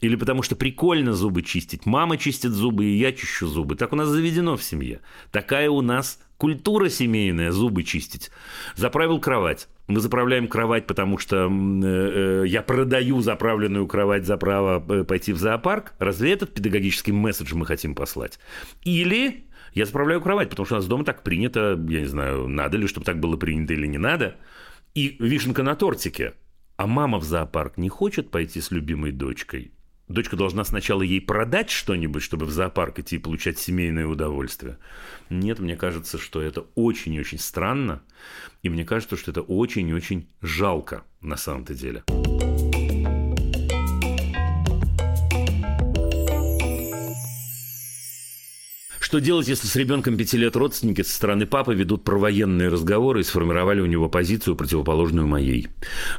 [0.00, 1.86] Или потому что прикольно зубы чистить.
[1.86, 3.74] Мама чистит зубы, и я чищу зубы.
[3.74, 5.00] Так у нас заведено в семье.
[5.32, 8.30] Такая у нас культура семейная, зубы чистить.
[8.76, 9.66] Заправил кровать.
[9.86, 15.32] Мы заправляем кровать, потому что э, э, я продаю заправленную кровать за право э, пойти
[15.32, 15.94] в зоопарк.
[15.98, 18.38] Разве этот педагогический месседж мы хотим послать?
[18.82, 22.76] Или я заправляю кровать, потому что у нас дома так принято, я не знаю, надо
[22.76, 24.36] ли, чтобы так было принято или не надо–
[24.94, 26.34] и вишенка на тортике.
[26.76, 29.72] А мама в зоопарк не хочет пойти с любимой дочкой.
[30.08, 34.78] Дочка должна сначала ей продать что-нибудь, чтобы в зоопарк идти и получать семейное удовольствие.
[35.30, 38.02] Нет, мне кажется, что это очень-очень странно.
[38.62, 42.04] И мне кажется, что это очень-очень жалко на самом-то деле.
[49.04, 53.22] Что делать, если с ребенком пяти лет родственники со стороны папы ведут провоенные разговоры и
[53.22, 55.68] сформировали у него позицию, противоположную моей?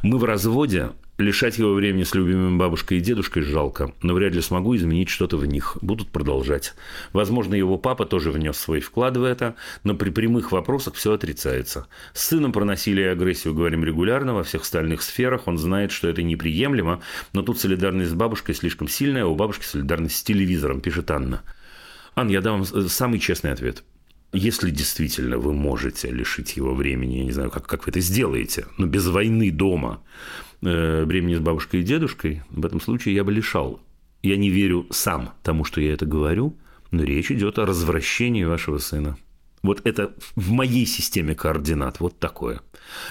[0.03, 4.41] Мы в разводе, Лишать его времени с любимыми бабушкой и дедушкой жалко, но вряд ли
[4.41, 5.77] смогу изменить что-то в них.
[5.81, 6.75] Будут продолжать.
[7.11, 11.87] Возможно, его папа тоже внес свой вклад в это, но при прямых вопросах все отрицается.
[12.13, 16.09] С сыном про насилие и агрессию говорим регулярно, во всех остальных сферах он знает, что
[16.09, 17.01] это неприемлемо,
[17.31, 21.41] но тут солидарность с бабушкой слишком сильная, а у бабушки солидарность с телевизором, пишет Анна.
[22.15, 23.83] Ан, я дам вам самый честный ответ.
[24.31, 28.67] Если действительно вы можете лишить его времени, я не знаю, как, как вы это сделаете,
[28.77, 30.01] но без войны дома,
[30.61, 33.81] э, времени с бабушкой и дедушкой, в этом случае я бы лишал.
[34.23, 36.57] Я не верю сам тому, что я это говорю,
[36.91, 39.17] но речь идет о развращении вашего сына.
[39.61, 42.61] Вот это в моей системе координат вот такое.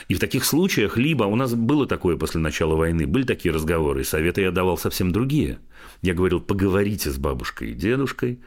[0.09, 4.03] И в таких случаях, либо у нас было такое после начала войны, были такие разговоры,
[4.03, 5.59] и советы я давал совсем другие.
[6.01, 8.41] Я говорил, поговорите с бабушкой и дедушкой,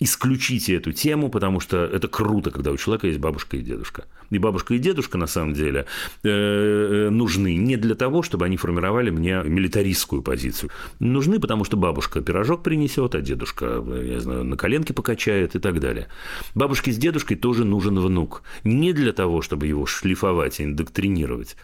[0.00, 4.06] исключите эту тему, потому что это круто, когда у человека есть бабушка и дедушка.
[4.30, 5.86] И бабушка и дедушка, на самом деле,
[6.22, 10.70] э, нужны не для того, чтобы они формировали мне милитаристскую позицию.
[11.00, 15.80] Нужны, потому что бабушка пирожок принесет, а дедушка, я знаю, на коленке покачает и так
[15.80, 16.06] далее.
[16.54, 18.42] Бабушке с дедушкой тоже нужен внук.
[18.64, 21.56] Не для того, чтобы его шлифовать и индоктринировать,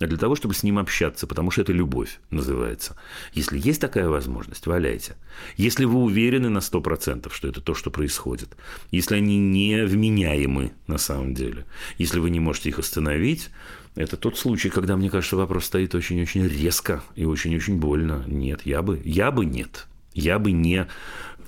[0.00, 2.96] а для того, чтобы с ним общаться, потому что это любовь называется.
[3.32, 5.16] Если есть такая возможность, валяйте.
[5.56, 8.56] Если вы уверены на 100%, что это то, что происходит,
[8.90, 11.66] если они не вменяемы на самом деле,
[11.98, 13.50] если вы не можете их остановить,
[13.96, 18.24] это тот случай, когда, мне кажется, вопрос стоит очень-очень резко и очень-очень больно.
[18.26, 19.86] Нет, я бы, я бы нет.
[20.14, 20.86] Я бы не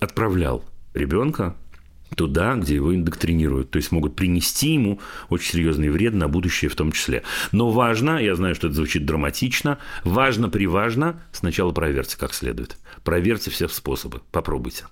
[0.01, 0.65] отправлял
[0.95, 1.57] ребенка
[2.15, 3.71] туда, где его индоктринируют.
[3.71, 7.25] То есть могут принести ему очень серьезный вред на будущее в том числе.
[7.51, 12.77] Но важно, я знаю, что это звучит драматично, важно-приважно, сначала проверьте как следует.
[13.03, 14.23] Проверьте все способы.
[14.31, 14.85] Попробуйте.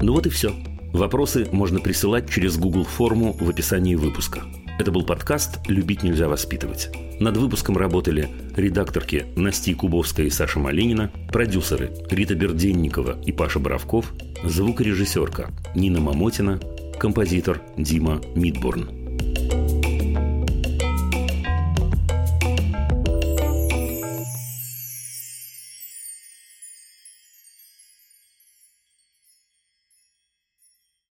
[0.00, 0.54] Ну вот и все.
[0.94, 4.42] Вопросы можно присылать через Google форму в описании выпуска.
[4.78, 6.88] Это был подкаст «Любить нельзя воспитывать».
[7.18, 14.12] Над выпуском работали редакторки Настя Кубовская и Саша Малинина, продюсеры Рита Берденникова и Паша Боровков,
[14.44, 16.60] звукорежиссерка Нина Мамотина,
[17.00, 19.03] композитор Дима Мидборн.